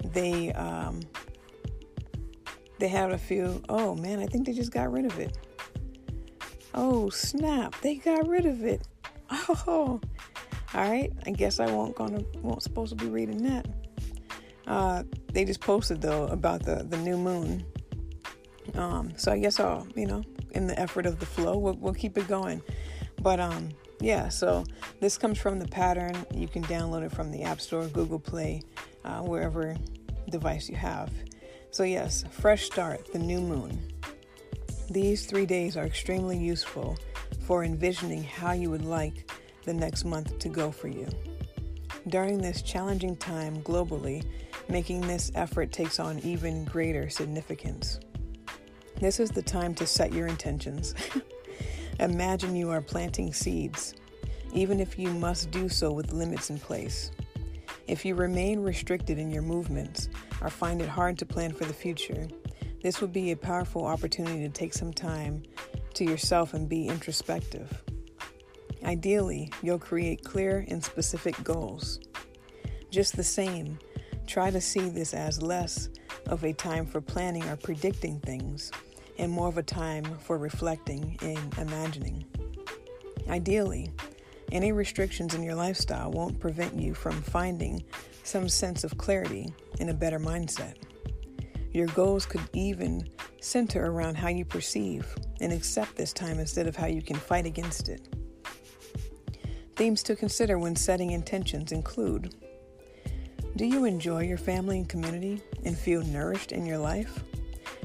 they 0.04 0.52
um, 0.52 1.00
they 2.80 2.88
had 2.88 3.12
a 3.12 3.18
few. 3.18 3.62
Oh 3.70 3.96
man, 3.96 4.20
I 4.20 4.26
think 4.26 4.46
they 4.46 4.54
just 4.54 4.72
got 4.72 4.92
rid 4.92 5.06
of 5.06 5.20
it. 5.20 5.38
Oh 6.74 7.10
snap! 7.10 7.80
They 7.82 7.96
got 7.96 8.28
rid 8.28 8.46
of 8.46 8.64
it. 8.64 8.88
Oh, 9.68 10.00
all 10.74 10.82
right. 10.90 11.12
I 11.26 11.32
guess 11.32 11.60
I 11.60 11.72
won't 11.72 11.96
gonna 11.96 12.24
won't 12.42 12.62
supposed 12.62 12.98
to 12.98 13.04
be 13.04 13.10
reading 13.10 13.44
that. 13.44 13.68
Uh, 14.68 15.04
they 15.32 15.46
just 15.46 15.62
posted 15.62 16.02
though 16.02 16.28
about 16.28 16.64
the 16.64 16.84
the 16.84 16.98
new 16.98 17.18
moon 17.18 17.66
um, 18.74 19.14
so 19.18 19.32
I 19.32 19.40
guess 19.40 19.60
I'll, 19.60 19.88
you 19.96 20.06
know, 20.06 20.24
in 20.52 20.68
the 20.68 20.78
effort 20.80 21.06
of 21.06 21.20
the 21.20 21.26
flow, 21.26 21.58
we'll, 21.58 21.76
we'll 21.76 21.94
keep 21.94 22.18
it 22.18 22.28
going. 22.28 22.62
But 23.22 23.40
um, 23.40 23.70
yeah, 24.00 24.30
so 24.30 24.64
this 25.00 25.18
comes 25.18 25.38
from 25.38 25.60
the 25.60 25.68
pattern. 25.68 26.26
You 26.34 26.48
can 26.48 26.64
download 26.64 27.04
it 27.04 27.12
from 27.12 27.32
the 27.32 27.44
App 27.44 27.62
Store, 27.62 27.88
Google 27.88 28.20
Play, 28.20 28.64
uh, 29.04 29.20
wherever 29.22 29.76
device 30.30 30.68
you 30.70 30.76
have. 30.76 31.12
So, 31.76 31.84
yes, 31.84 32.24
fresh 32.32 32.64
start, 32.64 33.12
the 33.12 33.20
new 33.20 33.42
moon. 33.42 33.92
These 34.90 35.26
three 35.26 35.46
days 35.46 35.76
are 35.76 35.84
extremely 35.84 36.38
useful 36.38 36.98
for 37.42 37.66
envisioning 37.66 38.24
how 38.24 38.54
you 38.54 38.70
would 38.70 38.86
like 38.86 39.30
the 39.66 39.74
next 39.74 40.06
month 40.06 40.40
to 40.40 40.48
go 40.48 40.72
for 40.72 40.88
you. 40.88 41.06
During 42.08 42.38
this 42.38 42.62
challenging 42.62 43.18
time 43.18 43.62
globally, 43.62 44.24
making 44.70 45.02
this 45.02 45.34
effort 45.36 45.74
takes 45.74 46.00
on 46.00 46.20
even 46.20 46.64
greater 46.64 47.10
significance. 47.10 48.00
This 49.02 49.20
is 49.20 49.30
the 49.30 49.42
time 49.42 49.76
to 49.76 49.86
set 49.86 50.14
your 50.14 50.28
intentions. 50.28 50.96
Imagine 52.00 52.56
you 52.56 52.70
are 52.70 52.80
planting 52.80 53.34
seeds, 53.34 53.96
even 54.54 54.80
if 54.80 54.98
you 54.98 55.10
must 55.10 55.52
do 55.52 55.68
so 55.68 55.92
with 55.92 56.14
limits 56.14 56.50
in 56.50 56.58
place. 56.58 57.12
If 57.86 58.06
you 58.06 58.16
remain 58.16 58.62
restricted 58.62 59.20
in 59.20 59.30
your 59.30 59.44
movements 59.44 60.08
or 60.42 60.50
find 60.50 60.82
it 60.82 60.90
hard 60.90 61.18
to 61.20 61.26
plan 61.26 61.54
for 61.54 61.66
the 61.66 61.74
future, 61.74 62.28
this 62.82 63.02
would 63.02 63.12
be 63.14 63.32
a 63.32 63.36
powerful 63.36 63.86
opportunity 63.86 64.40
to 64.44 64.50
take 64.50 64.74
some 64.74 64.94
time 64.94 65.44
to 65.96 66.04
yourself 66.04 66.54
and 66.54 66.70
be 66.70 66.88
introspective. 66.88 67.84
Ideally, 68.84 69.52
you'll 69.64 69.80
create 69.80 70.24
clear 70.24 70.66
and 70.68 70.84
specific 70.84 71.42
goals. 71.44 72.00
Just 72.92 73.16
the 73.16 73.24
same, 73.24 73.80
try 74.28 74.52
to 74.52 74.62
see 74.62 74.90
this 74.90 75.14
as 75.14 75.42
less 75.42 75.90
of 76.28 76.44
a 76.44 76.54
time 76.54 76.86
for 76.86 77.02
planning 77.02 77.44
or 77.50 77.56
predicting 77.56 78.20
things 78.20 78.72
and 79.18 79.32
more 79.32 79.48
of 79.48 79.58
a 79.58 79.64
time 79.64 80.04
for 80.20 80.38
reflecting 80.38 81.18
and 81.22 81.58
imagining. 81.58 82.26
Ideally, 83.28 83.92
any 84.52 84.72
restrictions 84.72 85.34
in 85.34 85.42
your 85.42 85.56
lifestyle 85.56 86.12
won't 86.12 86.40
prevent 86.40 86.80
you 86.80 86.94
from 86.94 87.22
finding 87.22 87.84
some 88.26 88.50
sense 88.50 88.84
of 88.84 88.98
clarity 88.98 89.54
and 89.80 89.90
a 89.90 89.94
better 89.94 90.20
mindset. 90.20 90.76
Your 91.72 91.88
goals 91.88 92.26
could 92.26 92.42
even 92.54 93.08
center 93.42 93.86
around 93.86 94.16
how 94.16 94.30
you 94.30 94.46
perceive 94.46 95.14
and 95.42 95.52
accept 95.52 95.96
this 95.96 96.14
time 96.14 96.40
instead 96.40 96.68
of 96.68 96.76
how 96.76 96.88
you 96.88 97.02
can 97.02 97.18
fight 97.18 97.46
against 97.46 97.90
it. 97.90 98.08
Themes 99.76 100.02
to 100.04 100.16
consider 100.16 100.58
when 100.58 100.76
setting 100.76 101.12
intentions 101.12 101.72
include 101.72 102.34
Do 103.58 103.66
you 103.66 103.86
enjoy 103.86 104.24
your 104.24 104.38
family 104.38 104.80
and 104.80 104.90
community 104.90 105.42
and 105.66 105.78
feel 105.78 106.02
nourished 106.04 106.52
in 106.52 106.66
your 106.66 106.78
life? 106.78 107.24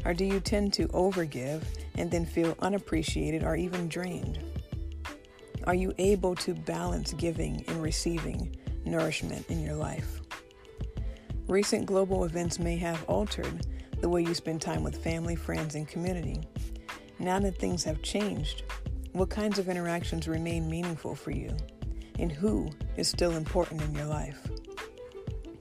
Or 0.04 0.14
do 0.14 0.24
you 0.24 0.40
tend 0.40 0.72
to 0.74 0.88
overgive 0.88 1.62
and 1.96 2.10
then 2.10 2.24
feel 2.24 2.56
unappreciated 2.60 3.42
or 3.42 3.56
even 3.56 3.88
drained? 3.88 4.38
Are 5.64 5.74
you 5.74 5.92
able 5.98 6.34
to 6.36 6.54
balance 6.54 7.12
giving 7.12 7.64
and 7.68 7.82
receiving 7.82 8.56
nourishment 8.84 9.44
in 9.50 9.62
your 9.62 9.74
life? 9.74 10.19
Recent 11.50 11.84
global 11.84 12.26
events 12.26 12.60
may 12.60 12.76
have 12.76 13.04
altered 13.08 13.66
the 14.00 14.08
way 14.08 14.22
you 14.22 14.34
spend 14.34 14.62
time 14.62 14.84
with 14.84 15.02
family, 15.02 15.34
friends, 15.34 15.74
and 15.74 15.88
community. 15.88 16.40
Now 17.18 17.40
that 17.40 17.58
things 17.58 17.82
have 17.82 18.02
changed, 18.02 18.62
what 19.14 19.30
kinds 19.30 19.58
of 19.58 19.68
interactions 19.68 20.28
remain 20.28 20.70
meaningful 20.70 21.16
for 21.16 21.32
you? 21.32 21.56
And 22.20 22.30
who 22.30 22.70
is 22.96 23.08
still 23.08 23.32
important 23.32 23.82
in 23.82 23.92
your 23.96 24.04
life? 24.04 24.38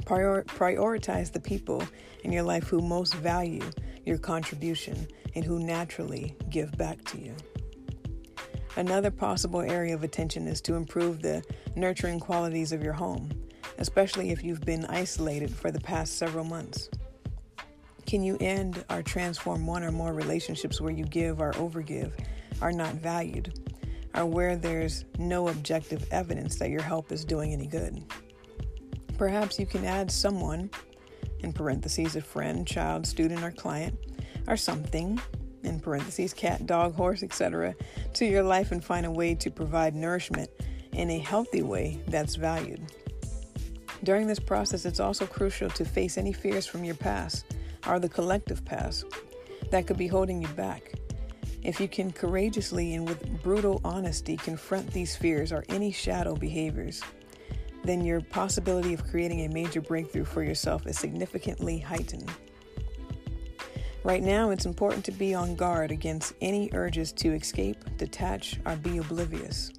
Prior- 0.06 0.44
prioritize 0.44 1.32
the 1.32 1.40
people 1.40 1.82
in 2.24 2.32
your 2.32 2.44
life 2.44 2.68
who 2.68 2.82
most 2.82 3.16
value 3.16 3.68
your 4.06 4.20
contribution 4.20 5.08
and 5.34 5.44
who 5.44 5.58
naturally 5.58 6.38
give 6.52 6.72
back 6.78 7.04
to 7.06 7.20
you. 7.20 7.36
Another 8.76 9.10
possible 9.10 9.62
area 9.62 9.96
of 9.96 10.04
attention 10.04 10.48
is 10.48 10.62
to 10.62 10.76
improve 10.76 11.24
the 11.24 11.44
nurturing 11.76 12.20
qualities 12.20 12.72
of 12.74 12.84
your 12.84 12.94
home, 12.94 13.32
especially 13.80 14.30
if 14.30 14.44
you've 14.44 14.62
been 14.62 14.86
isolated 14.86 15.54
for 15.54 15.72
the 15.72 15.80
past 15.80 16.18
several 16.18 16.46
months. 16.46 16.90
Can 18.06 18.24
you 18.24 18.38
end 18.40 18.84
or 18.90 19.02
transform 19.02 19.66
one 19.66 19.84
or 19.84 19.92
more 19.92 20.14
relationships 20.14 20.80
where 20.80 20.92
you 20.92 21.06
give 21.06 21.42
or 21.42 21.54
overgive 21.54 22.12
are 22.62 22.72
not 22.72 22.96
valued, 22.96 23.60
or 24.16 24.26
where 24.26 24.56
there's 24.56 25.06
no 25.18 25.48
objective 25.48 26.06
evidence 26.12 26.58
that 26.58 26.70
your 26.70 26.82
help 26.82 27.12
is 27.12 27.24
doing 27.24 27.54
any 27.54 27.68
good? 27.68 28.04
Perhaps 29.18 29.60
you 29.60 29.66
can 29.66 29.86
add 29.86 30.12
someone 30.12 30.70
in 31.40 31.54
parentheses, 31.54 32.16
a 32.16 32.22
friend, 32.22 32.68
child, 32.68 33.06
student, 33.06 33.44
or 33.44 33.52
client, 33.52 33.98
or 34.48 34.58
something, 34.58 35.22
in 35.64 35.80
parentheses, 35.80 36.34
cat, 36.34 36.66
dog, 36.66 36.96
horse, 36.96 37.24
etc., 37.24 37.76
to 38.14 38.26
your 38.26 38.44
life 38.44 38.72
and 38.72 38.84
find 38.84 39.06
a 39.06 39.12
way 39.12 39.36
to 39.36 39.52
provide 39.52 39.96
nourishment 39.96 40.50
in 40.94 41.10
a 41.12 41.20
healthy 41.20 41.62
way 41.62 42.02
that's 42.08 42.36
valued. 42.36 42.82
During 44.04 44.28
this 44.28 44.40
process, 44.40 44.86
it's 44.86 45.00
also 45.00 45.26
crucial 45.26 45.70
to 45.72 45.86
face 45.86 46.18
any 46.18 46.32
fears 46.32 46.66
from 46.66 46.84
your 46.84 46.96
past 46.96 47.46
or 47.88 48.00
the 48.00 48.10
collective 48.10 48.64
past 48.64 49.06
that 49.72 49.88
could 49.88 49.98
be 49.98 50.08
holding 50.08 50.42
you 50.42 50.48
back. 50.50 50.94
If 51.64 51.80
you 51.82 51.90
can 51.90 52.12
courageously 52.12 52.94
and 52.96 53.08
with 53.08 53.44
brutal 53.44 53.82
honesty 53.84 54.38
confront 54.38 54.92
these 54.92 55.16
fears 55.16 55.52
or 55.52 55.66
any 55.70 55.92
shadow 55.92 56.36
behaviors, 56.36 57.02
then 57.84 58.06
your 58.06 58.22
possibility 58.22 58.94
of 58.94 59.06
creating 59.06 59.42
a 59.42 59.50
major 59.50 59.82
breakthrough 59.82 60.26
for 60.26 60.44
yourself 60.44 60.88
is 60.88 60.98
significantly 60.98 61.80
heightened. 61.80 62.32
Right 64.04 64.24
now, 64.24 64.52
it's 64.52 64.66
important 64.66 65.04
to 65.06 65.12
be 65.12 65.36
on 65.36 65.56
guard 65.56 65.92
against 65.92 66.34
any 66.40 66.70
urges 66.74 67.12
to 67.14 67.34
escape, 67.34 67.78
detach, 67.98 68.58
or 68.66 68.78
be 68.78 68.98
oblivious. 68.98 69.72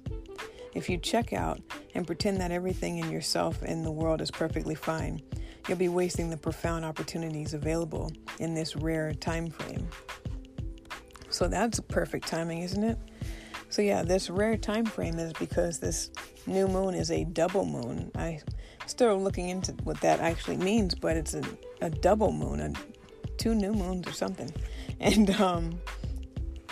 If 0.73 0.89
you 0.89 0.97
check 0.97 1.33
out 1.33 1.59
and 1.93 2.07
pretend 2.07 2.39
that 2.39 2.51
everything 2.51 2.97
in 2.97 3.11
yourself 3.11 3.61
and 3.61 3.85
the 3.85 3.91
world 3.91 4.21
is 4.21 4.31
perfectly 4.31 4.75
fine, 4.75 5.21
you'll 5.67 5.77
be 5.77 5.89
wasting 5.89 6.29
the 6.29 6.37
profound 6.37 6.85
opportunities 6.85 7.53
available 7.53 8.11
in 8.39 8.53
this 8.53 8.75
rare 8.75 9.13
time 9.13 9.49
frame. 9.49 9.87
So 11.29 11.47
that's 11.47 11.79
perfect 11.79 12.27
timing, 12.27 12.59
isn't 12.59 12.83
it? 12.83 12.97
So 13.69 13.81
yeah, 13.81 14.03
this 14.03 14.29
rare 14.29 14.57
time 14.57 14.85
frame 14.85 15.17
is 15.17 15.33
because 15.33 15.79
this 15.79 16.11
new 16.45 16.67
moon 16.67 16.93
is 16.93 17.09
a 17.09 17.23
double 17.23 17.65
moon. 17.65 18.11
I 18.15 18.41
still 18.85 19.21
looking 19.21 19.49
into 19.49 19.71
what 19.83 20.01
that 20.01 20.19
actually 20.19 20.57
means, 20.57 20.93
but 20.93 21.15
it's 21.15 21.33
a, 21.33 21.43
a 21.81 21.89
double 21.89 22.31
moon, 22.31 22.59
a, 22.59 22.73
two 23.37 23.55
new 23.55 23.73
moons 23.73 24.07
or 24.07 24.13
something. 24.13 24.51
And 24.99 25.31
um, 25.41 25.79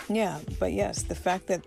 yeah, 0.08 0.38
but 0.60 0.72
yes, 0.72 1.02
the 1.02 1.16
fact 1.16 1.48
that 1.48 1.64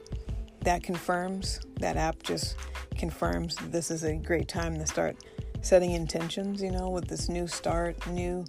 that 0.64 0.84
confirms 0.84 1.60
that 1.80 1.98
app 1.98 2.22
just 2.24 2.56
confirms 2.98 3.56
this 3.70 3.92
is 3.92 4.04
a 4.04 4.16
great 4.16 4.48
time 4.48 4.78
to 4.78 4.86
start 4.86 5.16
setting 5.62 5.92
intentions. 5.92 6.62
You 6.62 6.72
know, 6.72 6.90
with 6.90 7.08
this 7.08 7.30
new 7.30 7.48
start, 7.48 7.96
new 8.08 8.46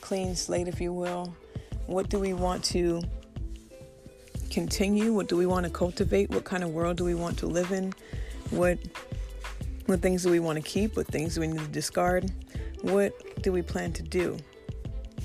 clean 0.00 0.34
slate, 0.34 0.68
if 0.68 0.80
you 0.80 0.92
will. 0.92 1.34
What 1.86 2.08
do 2.08 2.18
we 2.18 2.32
want 2.32 2.64
to 2.66 3.02
continue? 4.50 5.12
What 5.12 5.28
do 5.28 5.36
we 5.36 5.46
want 5.46 5.64
to 5.64 5.70
cultivate? 5.70 6.30
What 6.30 6.44
kind 6.44 6.62
of 6.62 6.70
world 6.70 6.96
do 6.96 7.04
we 7.04 7.14
want 7.14 7.38
to 7.38 7.46
live 7.46 7.72
in? 7.72 7.92
What 8.50 8.78
what 9.86 10.00
things 10.00 10.22
do 10.22 10.30
we 10.30 10.40
want 10.40 10.56
to 10.56 10.62
keep? 10.62 10.96
What 10.96 11.06
things 11.06 11.34
do 11.34 11.42
we 11.42 11.48
need 11.48 11.60
to 11.60 11.68
discard? 11.68 12.30
What 12.80 13.12
do 13.42 13.52
we 13.52 13.60
plan 13.60 13.92
to 13.92 14.02
do? 14.02 14.38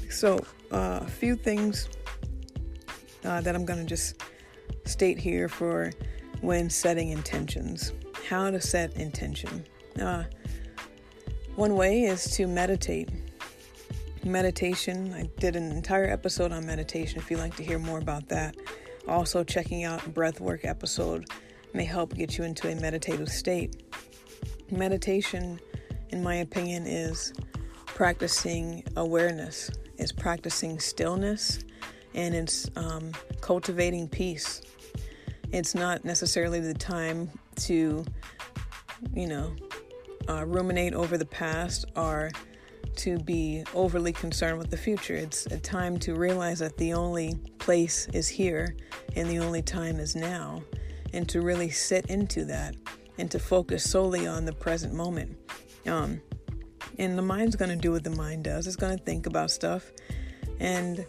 So, 0.09 0.39
uh, 0.71 0.99
a 1.01 1.07
few 1.07 1.35
things 1.35 1.87
uh, 3.23 3.39
that 3.41 3.55
I'm 3.55 3.63
going 3.63 3.79
to 3.79 3.85
just 3.85 4.21
state 4.85 5.17
here 5.17 5.47
for 5.47 5.91
when 6.41 6.69
setting 6.69 7.09
intentions. 7.09 7.93
How 8.27 8.51
to 8.51 8.61
set 8.61 8.95
intention. 8.95 9.65
Uh, 9.99 10.23
one 11.55 11.75
way 11.75 12.03
is 12.03 12.31
to 12.35 12.47
meditate. 12.47 13.09
Meditation, 14.23 15.13
I 15.13 15.29
did 15.39 15.55
an 15.55 15.71
entire 15.71 16.05
episode 16.05 16.51
on 16.51 16.65
meditation 16.65 17.19
if 17.19 17.31
you'd 17.31 17.39
like 17.39 17.55
to 17.55 17.63
hear 17.63 17.79
more 17.79 17.99
about 17.99 18.27
that. 18.29 18.55
Also, 19.07 19.43
checking 19.43 19.83
out 19.83 19.99
breathwork 20.13 20.65
episode 20.65 21.25
may 21.73 21.85
help 21.85 22.13
get 22.15 22.37
you 22.37 22.43
into 22.43 22.69
a 22.69 22.75
meditative 22.75 23.29
state. 23.29 23.83
Meditation, 24.71 25.59
in 26.09 26.21
my 26.21 26.35
opinion, 26.35 26.85
is 26.85 27.33
practicing 27.85 28.83
awareness, 28.95 29.71
is 29.97 30.11
practicing 30.11 30.79
stillness, 30.79 31.59
and 32.13 32.35
it's 32.35 32.69
um, 32.75 33.11
cultivating 33.41 34.07
peace. 34.07 34.61
It's 35.51 35.73
not 35.73 36.05
necessarily 36.05 36.59
the 36.59 36.73
time 36.73 37.29
to, 37.57 38.05
you 39.13 39.27
know, 39.27 39.55
uh, 40.27 40.45
ruminate 40.45 40.93
over 40.93 41.17
the 41.17 41.25
past 41.25 41.85
or 41.95 42.29
to 42.97 43.17
be 43.19 43.63
overly 43.73 44.13
concerned 44.13 44.57
with 44.57 44.69
the 44.69 44.77
future. 44.77 45.15
It's 45.15 45.45
a 45.47 45.59
time 45.59 45.97
to 45.99 46.15
realize 46.15 46.59
that 46.59 46.77
the 46.77 46.93
only 46.93 47.35
place 47.57 48.07
is 48.13 48.27
here 48.27 48.75
and 49.15 49.29
the 49.29 49.39
only 49.39 49.61
time 49.61 49.99
is 49.99 50.15
now, 50.15 50.61
and 51.13 51.27
to 51.29 51.41
really 51.41 51.69
sit 51.69 52.07
into 52.07 52.45
that 52.45 52.75
and 53.17 53.31
to 53.31 53.39
focus 53.39 53.89
solely 53.89 54.27
on 54.27 54.45
the 54.45 54.53
present 54.53 54.93
moment. 54.93 55.35
Um, 55.87 56.21
and 56.97 57.17
the 57.17 57.21
mind's 57.21 57.55
going 57.55 57.69
to 57.69 57.77
do 57.77 57.91
what 57.91 58.03
the 58.03 58.09
mind 58.11 58.43
does, 58.43 58.67
it's 58.67 58.75
going 58.75 58.97
to 58.97 59.03
think 59.03 59.25
about 59.25 59.49
stuff 59.49 59.91
and 60.59 61.05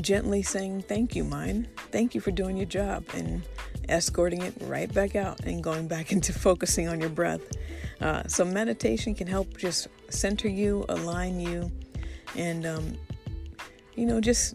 gently 0.00 0.42
saying, 0.42 0.82
Thank 0.82 1.14
you, 1.14 1.24
mind. 1.24 1.68
Thank 1.92 2.14
you 2.14 2.20
for 2.20 2.30
doing 2.30 2.56
your 2.56 2.66
job, 2.66 3.04
and 3.14 3.42
escorting 3.88 4.42
it 4.42 4.54
right 4.62 4.92
back 4.92 5.16
out 5.16 5.40
and 5.44 5.62
going 5.62 5.88
back 5.88 6.12
into 6.12 6.32
focusing 6.32 6.88
on 6.88 7.00
your 7.00 7.10
breath. 7.10 7.42
Uh, 8.00 8.22
so, 8.26 8.44
meditation 8.44 9.14
can 9.14 9.26
help 9.26 9.56
just 9.56 9.88
center 10.08 10.48
you, 10.48 10.84
align 10.88 11.40
you, 11.40 11.70
and, 12.36 12.64
um, 12.64 12.96
you 13.96 14.06
know, 14.06 14.20
just 14.20 14.54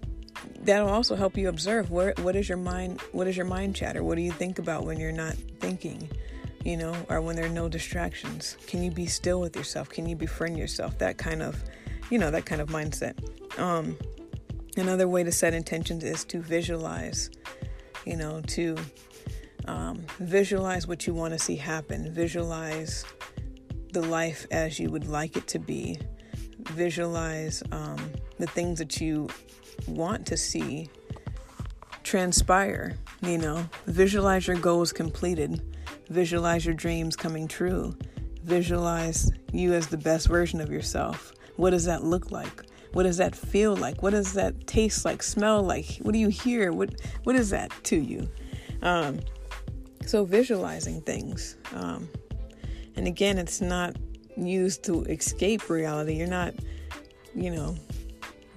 that'll 0.63 0.89
also 0.89 1.15
help 1.15 1.37
you 1.37 1.49
observe 1.49 1.91
where 1.91 2.13
what 2.21 2.35
is 2.35 2.47
your 2.47 2.57
mind 2.57 3.01
what 3.11 3.27
is 3.27 3.35
your 3.35 3.45
mind 3.45 3.75
chatter? 3.75 4.03
What 4.03 4.15
do 4.15 4.21
you 4.21 4.31
think 4.31 4.59
about 4.59 4.85
when 4.85 4.99
you're 4.99 5.11
not 5.11 5.33
thinking 5.59 6.09
you 6.63 6.77
know 6.77 6.95
or 7.09 7.21
when 7.21 7.35
there 7.35 7.45
are 7.45 7.49
no 7.49 7.67
distractions? 7.69 8.57
Can 8.67 8.83
you 8.83 8.91
be 8.91 9.05
still 9.05 9.39
with 9.39 9.55
yourself? 9.55 9.89
Can 9.89 10.07
you 10.07 10.15
befriend 10.15 10.57
yourself? 10.57 10.97
That 10.99 11.17
kind 11.17 11.41
of 11.41 11.61
you 12.09 12.17
know 12.17 12.31
that 12.31 12.45
kind 12.45 12.61
of 12.61 12.69
mindset. 12.69 13.15
Um 13.59 13.97
another 14.77 15.07
way 15.07 15.23
to 15.23 15.31
set 15.31 15.53
intentions 15.53 16.03
is 16.03 16.23
to 16.25 16.39
visualize 16.39 17.29
you 18.05 18.15
know 18.15 18.41
to 18.47 18.77
um, 19.65 20.05
visualize 20.19 20.87
what 20.87 21.07
you 21.07 21.13
want 21.13 21.33
to 21.33 21.39
see 21.39 21.55
happen 21.55 22.11
visualize 22.13 23.05
the 23.93 24.01
life 24.01 24.45
as 24.51 24.79
you 24.79 24.89
would 24.89 25.07
like 25.07 25.37
it 25.37 25.47
to 25.47 25.59
be 25.59 25.97
visualize 26.71 27.63
um, 27.71 27.97
the 28.39 28.47
things 28.47 28.79
that 28.79 28.99
you 28.99 29.29
want 29.87 30.25
to 30.27 30.37
see 30.37 30.89
transpire. 32.03 32.93
You 33.21 33.37
know, 33.37 33.67
visualize 33.87 34.47
your 34.47 34.57
goals 34.57 34.91
completed, 34.91 35.61
visualize 36.09 36.65
your 36.65 36.75
dreams 36.75 37.15
coming 37.15 37.47
true, 37.47 37.95
visualize 38.43 39.31
you 39.51 39.73
as 39.73 39.87
the 39.87 39.97
best 39.97 40.27
version 40.27 40.61
of 40.61 40.69
yourself. 40.69 41.33
What 41.55 41.71
does 41.71 41.85
that 41.85 42.03
look 42.03 42.31
like? 42.31 42.63
What 42.91 43.03
does 43.03 43.17
that 43.17 43.35
feel 43.35 43.75
like? 43.75 44.03
What 44.03 44.11
does 44.11 44.33
that 44.33 44.67
taste 44.67 45.05
like, 45.05 45.23
smell 45.23 45.63
like? 45.63 45.97
What 46.01 46.13
do 46.13 46.19
you 46.19 46.29
hear? 46.29 46.71
What 46.71 47.01
what 47.23 47.35
is 47.35 47.49
that 47.49 47.71
to 47.85 47.97
you? 47.97 48.29
Um, 48.81 49.19
so 50.05 50.25
visualizing 50.25 51.01
things, 51.01 51.57
um, 51.73 52.09
and 52.95 53.07
again, 53.07 53.37
it's 53.37 53.61
not 53.61 53.95
used 54.37 54.83
to 54.83 55.03
escape 55.03 55.69
reality. 55.69 56.15
You're 56.15 56.27
not, 56.27 56.53
you 57.35 57.51
know, 57.51 57.75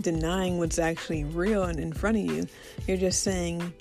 denying 0.01 0.59
what's 0.59 0.79
actually 0.79 1.25
real 1.25 1.65
and 1.65 1.79
in 1.81 1.93
front 1.93 2.17
of 2.17 2.25
you. 2.25 2.47
You're 2.87 2.97
just 2.97 3.23
saying, 3.23 3.73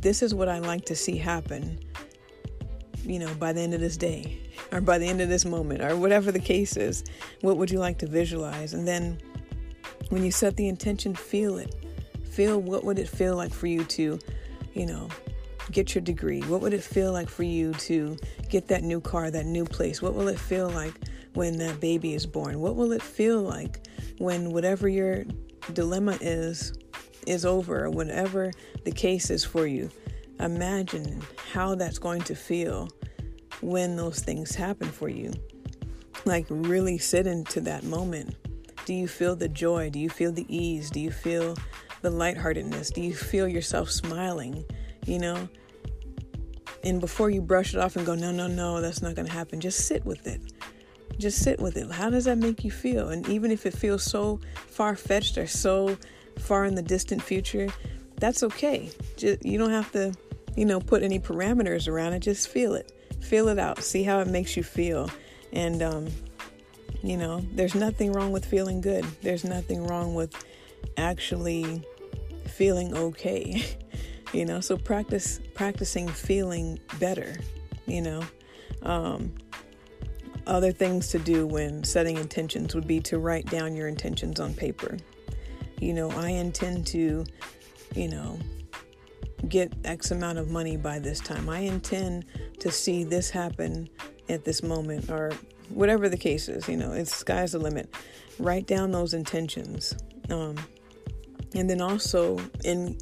this 0.00 0.22
is 0.22 0.34
what 0.34 0.48
I 0.48 0.58
like 0.58 0.84
to 0.86 0.96
see 0.96 1.16
happen, 1.16 1.78
you 3.04 3.18
know, 3.18 3.32
by 3.34 3.52
the 3.52 3.60
end 3.60 3.74
of 3.74 3.80
this 3.80 3.96
day 3.96 4.38
or 4.72 4.80
by 4.80 4.98
the 4.98 5.06
end 5.06 5.20
of 5.20 5.28
this 5.28 5.44
moment 5.44 5.82
or 5.82 5.96
whatever 5.96 6.32
the 6.32 6.40
case 6.40 6.76
is. 6.76 7.04
What 7.40 7.56
would 7.56 7.70
you 7.70 7.78
like 7.78 7.98
to 7.98 8.06
visualize? 8.06 8.74
And 8.74 8.86
then 8.86 9.18
when 10.08 10.24
you 10.24 10.30
set 10.30 10.56
the 10.56 10.68
intention, 10.68 11.14
feel 11.14 11.58
it. 11.58 11.74
Feel 12.30 12.60
what 12.60 12.84
would 12.84 12.98
it 12.98 13.08
feel 13.08 13.36
like 13.36 13.52
for 13.52 13.66
you 13.66 13.84
to, 13.84 14.18
you 14.74 14.86
know, 14.86 15.08
get 15.72 15.94
your 15.94 16.02
degree? 16.02 16.40
What 16.42 16.60
would 16.60 16.72
it 16.72 16.82
feel 16.82 17.12
like 17.12 17.28
for 17.28 17.42
you 17.42 17.72
to 17.74 18.16
get 18.48 18.68
that 18.68 18.82
new 18.82 19.00
car, 19.00 19.30
that 19.30 19.46
new 19.46 19.64
place? 19.64 20.02
What 20.02 20.14
will 20.14 20.28
it 20.28 20.38
feel 20.38 20.68
like 20.68 20.94
when 21.34 21.58
that 21.58 21.80
baby 21.80 22.14
is 22.14 22.26
born? 22.26 22.60
What 22.60 22.76
will 22.76 22.92
it 22.92 23.02
feel 23.02 23.40
like 23.40 23.86
when 24.18 24.50
whatever 24.52 24.88
your 24.88 25.24
dilemma 25.72 26.18
is 26.20 26.72
is 27.26 27.44
over, 27.44 27.84
or 27.84 27.90
whatever 27.90 28.50
the 28.84 28.90
case 28.90 29.30
is 29.30 29.44
for 29.44 29.66
you, 29.66 29.90
imagine 30.38 31.22
how 31.52 31.74
that's 31.74 31.98
going 31.98 32.22
to 32.22 32.34
feel 32.34 32.88
when 33.60 33.96
those 33.96 34.20
things 34.20 34.54
happen 34.54 34.88
for 34.88 35.08
you. 35.08 35.32
Like, 36.24 36.46
really 36.48 36.98
sit 36.98 37.26
into 37.26 37.60
that 37.62 37.84
moment. 37.84 38.36
Do 38.84 38.94
you 38.94 39.08
feel 39.08 39.36
the 39.36 39.48
joy? 39.48 39.90
Do 39.90 39.98
you 39.98 40.10
feel 40.10 40.32
the 40.32 40.46
ease? 40.54 40.90
Do 40.90 41.00
you 41.00 41.10
feel 41.10 41.56
the 42.02 42.10
lightheartedness? 42.10 42.90
Do 42.90 43.02
you 43.02 43.14
feel 43.14 43.46
yourself 43.46 43.90
smiling? 43.90 44.64
You 45.06 45.18
know? 45.18 45.48
And 46.82 47.00
before 47.00 47.30
you 47.30 47.42
brush 47.42 47.74
it 47.74 47.80
off 47.80 47.96
and 47.96 48.06
go, 48.06 48.14
no, 48.14 48.32
no, 48.32 48.46
no, 48.46 48.80
that's 48.80 49.02
not 49.02 49.14
going 49.14 49.26
to 49.26 49.32
happen, 49.32 49.60
just 49.60 49.86
sit 49.86 50.04
with 50.04 50.26
it 50.26 50.40
just 51.20 51.42
sit 51.42 51.60
with 51.60 51.76
it. 51.76 51.90
How 51.90 52.10
does 52.10 52.24
that 52.24 52.38
make 52.38 52.64
you 52.64 52.70
feel? 52.70 53.10
And 53.10 53.28
even 53.28 53.50
if 53.50 53.66
it 53.66 53.74
feels 53.74 54.02
so 54.02 54.40
far 54.66 54.96
fetched 54.96 55.38
or 55.38 55.46
so 55.46 55.96
far 56.38 56.64
in 56.64 56.74
the 56.74 56.82
distant 56.82 57.22
future, 57.22 57.68
that's 58.16 58.42
okay. 58.42 58.90
Just, 59.16 59.44
you 59.44 59.58
don't 59.58 59.70
have 59.70 59.92
to, 59.92 60.12
you 60.56 60.64
know, 60.64 60.80
put 60.80 61.02
any 61.02 61.20
parameters 61.20 61.86
around 61.86 62.14
it. 62.14 62.20
Just 62.20 62.48
feel 62.48 62.74
it. 62.74 62.92
Feel 63.20 63.48
it 63.48 63.58
out. 63.58 63.82
See 63.82 64.02
how 64.02 64.20
it 64.20 64.28
makes 64.28 64.56
you 64.56 64.62
feel. 64.62 65.10
And, 65.52 65.82
um, 65.82 66.08
you 67.02 67.16
know, 67.16 67.44
there's 67.52 67.74
nothing 67.74 68.12
wrong 68.12 68.32
with 68.32 68.44
feeling 68.44 68.80
good. 68.80 69.04
There's 69.22 69.44
nothing 69.44 69.86
wrong 69.86 70.14
with 70.14 70.34
actually 70.96 71.82
feeling 72.46 72.96
okay. 72.96 73.62
you 74.32 74.44
know, 74.44 74.60
so 74.60 74.76
practice 74.76 75.40
practicing 75.54 76.08
feeling 76.08 76.78
better, 76.98 77.36
you 77.86 78.02
know. 78.02 78.22
Um, 78.82 79.32
other 80.46 80.72
things 80.72 81.08
to 81.08 81.18
do 81.18 81.46
when 81.46 81.84
setting 81.84 82.16
intentions 82.16 82.74
would 82.74 82.86
be 82.86 83.00
to 83.00 83.18
write 83.18 83.46
down 83.46 83.74
your 83.74 83.88
intentions 83.88 84.40
on 84.40 84.54
paper. 84.54 84.96
You 85.78 85.94
know, 85.94 86.10
I 86.10 86.30
intend 86.30 86.86
to, 86.88 87.24
you 87.94 88.08
know, 88.08 88.38
get 89.48 89.72
X 89.84 90.10
amount 90.10 90.38
of 90.38 90.50
money 90.50 90.76
by 90.76 90.98
this 90.98 91.20
time. 91.20 91.48
I 91.48 91.60
intend 91.60 92.24
to 92.58 92.70
see 92.70 93.04
this 93.04 93.30
happen 93.30 93.88
at 94.28 94.44
this 94.44 94.62
moment, 94.62 95.10
or 95.10 95.32
whatever 95.68 96.08
the 96.08 96.16
case 96.16 96.48
is. 96.48 96.68
You 96.68 96.76
know, 96.76 96.92
it's 96.92 97.14
sky's 97.14 97.52
the 97.52 97.58
limit. 97.58 97.94
Write 98.38 98.66
down 98.66 98.90
those 98.90 99.14
intentions, 99.14 99.94
um, 100.30 100.56
and 101.54 101.68
then 101.68 101.80
also 101.80 102.38
in 102.64 102.98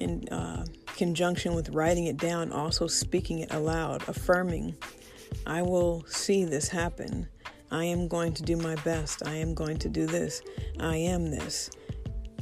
in 0.00 0.28
uh, 0.28 0.64
conjunction 0.96 1.54
with 1.54 1.70
writing 1.70 2.06
it 2.06 2.16
down, 2.16 2.52
also 2.52 2.86
speaking 2.86 3.40
it 3.40 3.52
aloud, 3.52 4.02
affirming, 4.08 4.76
"I 5.46 5.62
will 5.62 6.04
see 6.06 6.44
this 6.44 6.68
happen." 6.68 7.28
I 7.70 7.84
am 7.84 8.06
going 8.06 8.32
to 8.34 8.42
do 8.44 8.56
my 8.56 8.76
best. 8.76 9.26
I 9.26 9.34
am 9.34 9.52
going 9.52 9.78
to 9.78 9.88
do 9.88 10.06
this. 10.06 10.40
I 10.78 10.96
am 10.96 11.30
this 11.30 11.70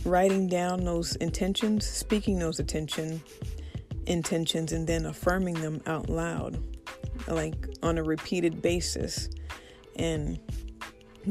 writing 0.05 0.47
down 0.49 0.85
those 0.85 1.17
intentions, 1.17 1.87
speaking 1.87 2.39
those 2.39 2.61
attention 2.61 3.23
intentions, 4.07 4.73
and 4.73 4.87
then 4.87 5.07
affirming 5.07 5.55
them 5.55 5.81
out 5.87 6.11
loud, 6.11 6.63
like 7.27 7.69
on 7.83 7.97
a 7.97 8.03
repeated 8.03 8.61
basis, 8.61 9.31
and 9.97 10.39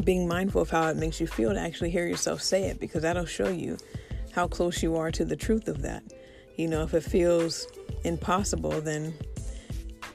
being 0.04 0.28
mindful 0.28 0.60
of 0.60 0.72
how 0.72 0.88
it 0.88 0.98
makes 0.98 1.22
you 1.22 1.28
feel 1.28 1.54
to 1.54 1.60
actually 1.60 1.92
hear 1.92 2.08
yourself 2.08 2.42
say 2.42 2.64
it, 2.64 2.80
because 2.80 3.04
that'll 3.04 3.26
show 3.26 3.50
you 3.50 3.78
how 4.34 4.48
close 4.48 4.82
you 4.82 4.96
are 4.96 5.12
to 5.12 5.24
the 5.24 5.36
truth 5.36 5.68
of 5.68 5.82
that. 5.82 6.04
You 6.58 6.68
know, 6.68 6.84
if 6.84 6.94
it 6.94 7.02
feels 7.02 7.68
impossible, 8.04 8.82
then 8.82 9.14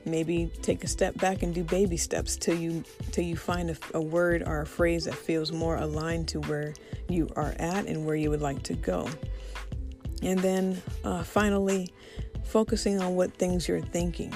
maybe 0.05 0.51
take 0.63 0.85
a 0.85 0.87
step 0.87 1.17
back 1.19 1.43
and 1.43 1.55
do 1.55 1.63
baby 1.65 1.97
steps 1.97 2.37
till 2.37 2.57
you 2.57 2.83
till 3.13 3.25
you 3.25 3.37
find 3.37 3.71
a, 3.71 3.77
a, 3.95 4.01
word 4.01 4.43
or 4.47 4.63
a 4.63 4.67
phrase 4.67 5.05
that 5.05 5.15
feels 5.15 5.53
more 5.53 5.77
aligned 5.77 6.29
to 6.29 6.41
where 6.43 6.73
you 7.09 7.29
are 7.37 7.55
at 7.59 7.87
and 7.87 8.07
where 8.07 8.17
you 8.17 8.31
would 8.31 8.41
like 8.41 8.63
to 8.63 8.75
go. 8.75 9.09
And 10.23 10.39
then 10.39 10.81
uh, 11.05 11.23
finally 11.23 11.93
focusing 12.45 13.01
on 13.01 13.15
what 13.15 13.35
things 13.35 13.69
you're 13.69 13.81
thinking. 13.81 14.33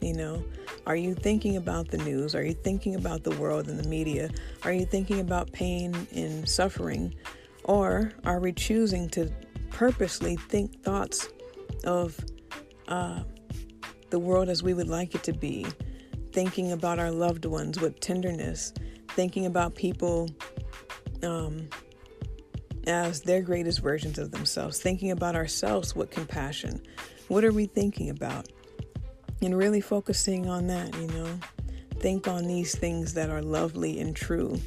You 0.00 0.14
know 0.14 0.44
are 0.86 0.96
you 0.96 1.14
thinking 1.14 1.56
about 1.56 1.88
the 1.88 1.98
news? 1.98 2.34
Are 2.34 2.42
you 2.42 2.54
thinking 2.54 2.96
about 2.96 3.22
the 3.22 3.30
world 3.32 3.68
and 3.68 3.78
the 3.78 3.88
media? 3.88 4.30
Are 4.64 4.72
you 4.72 4.84
thinking 4.84 5.20
about 5.20 5.52
pain 5.52 5.94
and 6.12 6.48
suffering 6.48 7.14
or 7.64 8.12
are 8.24 8.40
we 8.40 8.52
choosing 8.52 9.08
to 9.10 9.30
purposely 9.70 10.36
think 10.36 10.82
thoughts 10.82 11.28
of 11.84 12.18
uh, 12.88 13.22
the 14.10 14.18
world 14.18 14.48
as 14.48 14.62
we 14.62 14.74
would 14.74 14.88
like 14.88 15.14
it 15.14 15.22
to 15.24 15.32
be, 15.32 15.66
thinking 16.32 16.72
about 16.72 16.98
our 16.98 17.10
loved 17.10 17.44
ones 17.44 17.80
with 17.80 17.98
tenderness, 18.00 18.72
thinking 19.08 19.46
about 19.46 19.74
people 19.74 20.28
um, 21.22 21.68
as 22.86 23.20
their 23.22 23.42
greatest 23.42 23.80
versions 23.80 24.18
of 24.18 24.30
themselves, 24.30 24.80
thinking 24.80 25.10
about 25.10 25.36
ourselves 25.36 25.94
with 25.94 26.10
compassion. 26.10 26.80
What 27.28 27.44
are 27.44 27.52
we 27.52 27.66
thinking 27.66 28.10
about? 28.10 28.48
And 29.40 29.56
really 29.56 29.80
focusing 29.80 30.48
on 30.48 30.66
that, 30.68 30.94
you 30.96 31.06
know. 31.08 31.38
Think 31.98 32.28
on 32.28 32.46
these 32.46 32.76
things 32.76 33.14
that 33.14 33.30
are 33.30 33.42
lovely 33.42 34.00
and 34.00 34.14
true. 34.14 34.60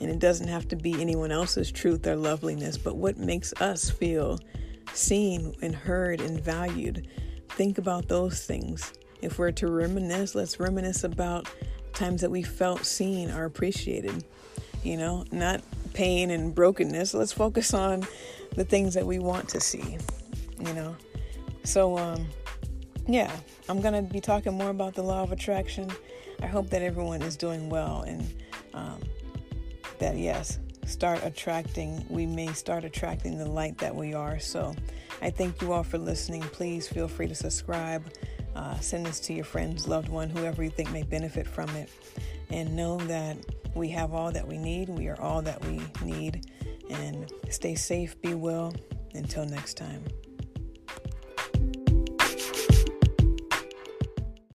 And 0.00 0.10
it 0.10 0.18
doesn't 0.18 0.48
have 0.48 0.68
to 0.68 0.76
be 0.76 1.00
anyone 1.00 1.32
else's 1.32 1.72
truth 1.72 2.06
or 2.06 2.16
loveliness, 2.16 2.76
but 2.76 2.96
what 2.96 3.16
makes 3.16 3.52
us 3.54 3.88
feel 3.90 4.38
seen 4.92 5.54
and 5.62 5.74
heard 5.74 6.20
and 6.20 6.40
valued 6.40 7.08
think 7.48 7.78
about 7.78 8.08
those 8.08 8.44
things. 8.44 8.92
If 9.22 9.38
we're 9.38 9.52
to 9.52 9.68
reminisce, 9.68 10.34
let's 10.34 10.60
reminisce 10.60 11.04
about 11.04 11.48
times 11.94 12.20
that 12.20 12.30
we 12.30 12.42
felt 12.42 12.84
seen 12.84 13.30
or 13.30 13.44
appreciated. 13.44 14.24
You 14.82 14.98
know, 14.98 15.24
not 15.32 15.62
pain 15.94 16.30
and 16.30 16.54
brokenness. 16.54 17.14
Let's 17.14 17.32
focus 17.32 17.74
on 17.74 18.06
the 18.54 18.64
things 18.64 18.94
that 18.94 19.06
we 19.06 19.18
want 19.18 19.48
to 19.50 19.60
see. 19.60 19.98
You 20.58 20.72
know, 20.74 20.96
so 21.64 21.98
um, 21.98 22.26
yeah, 23.08 23.34
I'm 23.68 23.80
gonna 23.80 24.02
be 24.02 24.20
talking 24.20 24.54
more 24.54 24.70
about 24.70 24.94
the 24.94 25.02
law 25.02 25.22
of 25.22 25.32
attraction. 25.32 25.90
I 26.42 26.46
hope 26.46 26.70
that 26.70 26.82
everyone 26.82 27.22
is 27.22 27.36
doing 27.36 27.70
well 27.70 28.02
and 28.02 28.34
um, 28.74 29.00
that 29.98 30.16
yes, 30.16 30.58
start 30.86 31.20
attracting. 31.24 32.04
We 32.08 32.26
may 32.26 32.52
start 32.52 32.84
attracting 32.84 33.38
the 33.38 33.48
light 33.48 33.78
that 33.78 33.94
we 33.94 34.14
are. 34.14 34.38
So 34.38 34.74
I 35.22 35.30
thank 35.30 35.60
you 35.60 35.72
all 35.72 35.82
for 35.82 35.98
listening. 35.98 36.42
Please 36.42 36.88
feel 36.88 37.08
free 37.08 37.28
to 37.28 37.34
subscribe. 37.34 38.04
Uh, 38.54 38.78
send 38.80 39.04
this 39.04 39.20
to 39.20 39.34
your 39.34 39.44
friends, 39.44 39.86
loved 39.86 40.08
one, 40.08 40.30
whoever 40.30 40.62
you 40.62 40.70
think 40.70 40.90
may 40.90 41.02
benefit 41.02 41.46
from 41.46 41.68
it. 41.70 41.90
And 42.50 42.74
know 42.74 42.96
that 42.98 43.36
we 43.74 43.88
have 43.90 44.14
all 44.14 44.32
that 44.32 44.46
we 44.46 44.56
need. 44.56 44.88
We 44.88 45.08
are 45.08 45.20
all 45.20 45.42
that 45.42 45.62
we 45.66 45.82
need. 46.02 46.50
And 46.88 47.30
stay 47.50 47.74
safe, 47.74 48.20
be 48.20 48.34
well. 48.34 48.74
Until 49.14 49.46
next 49.46 49.74
time. 49.74 50.04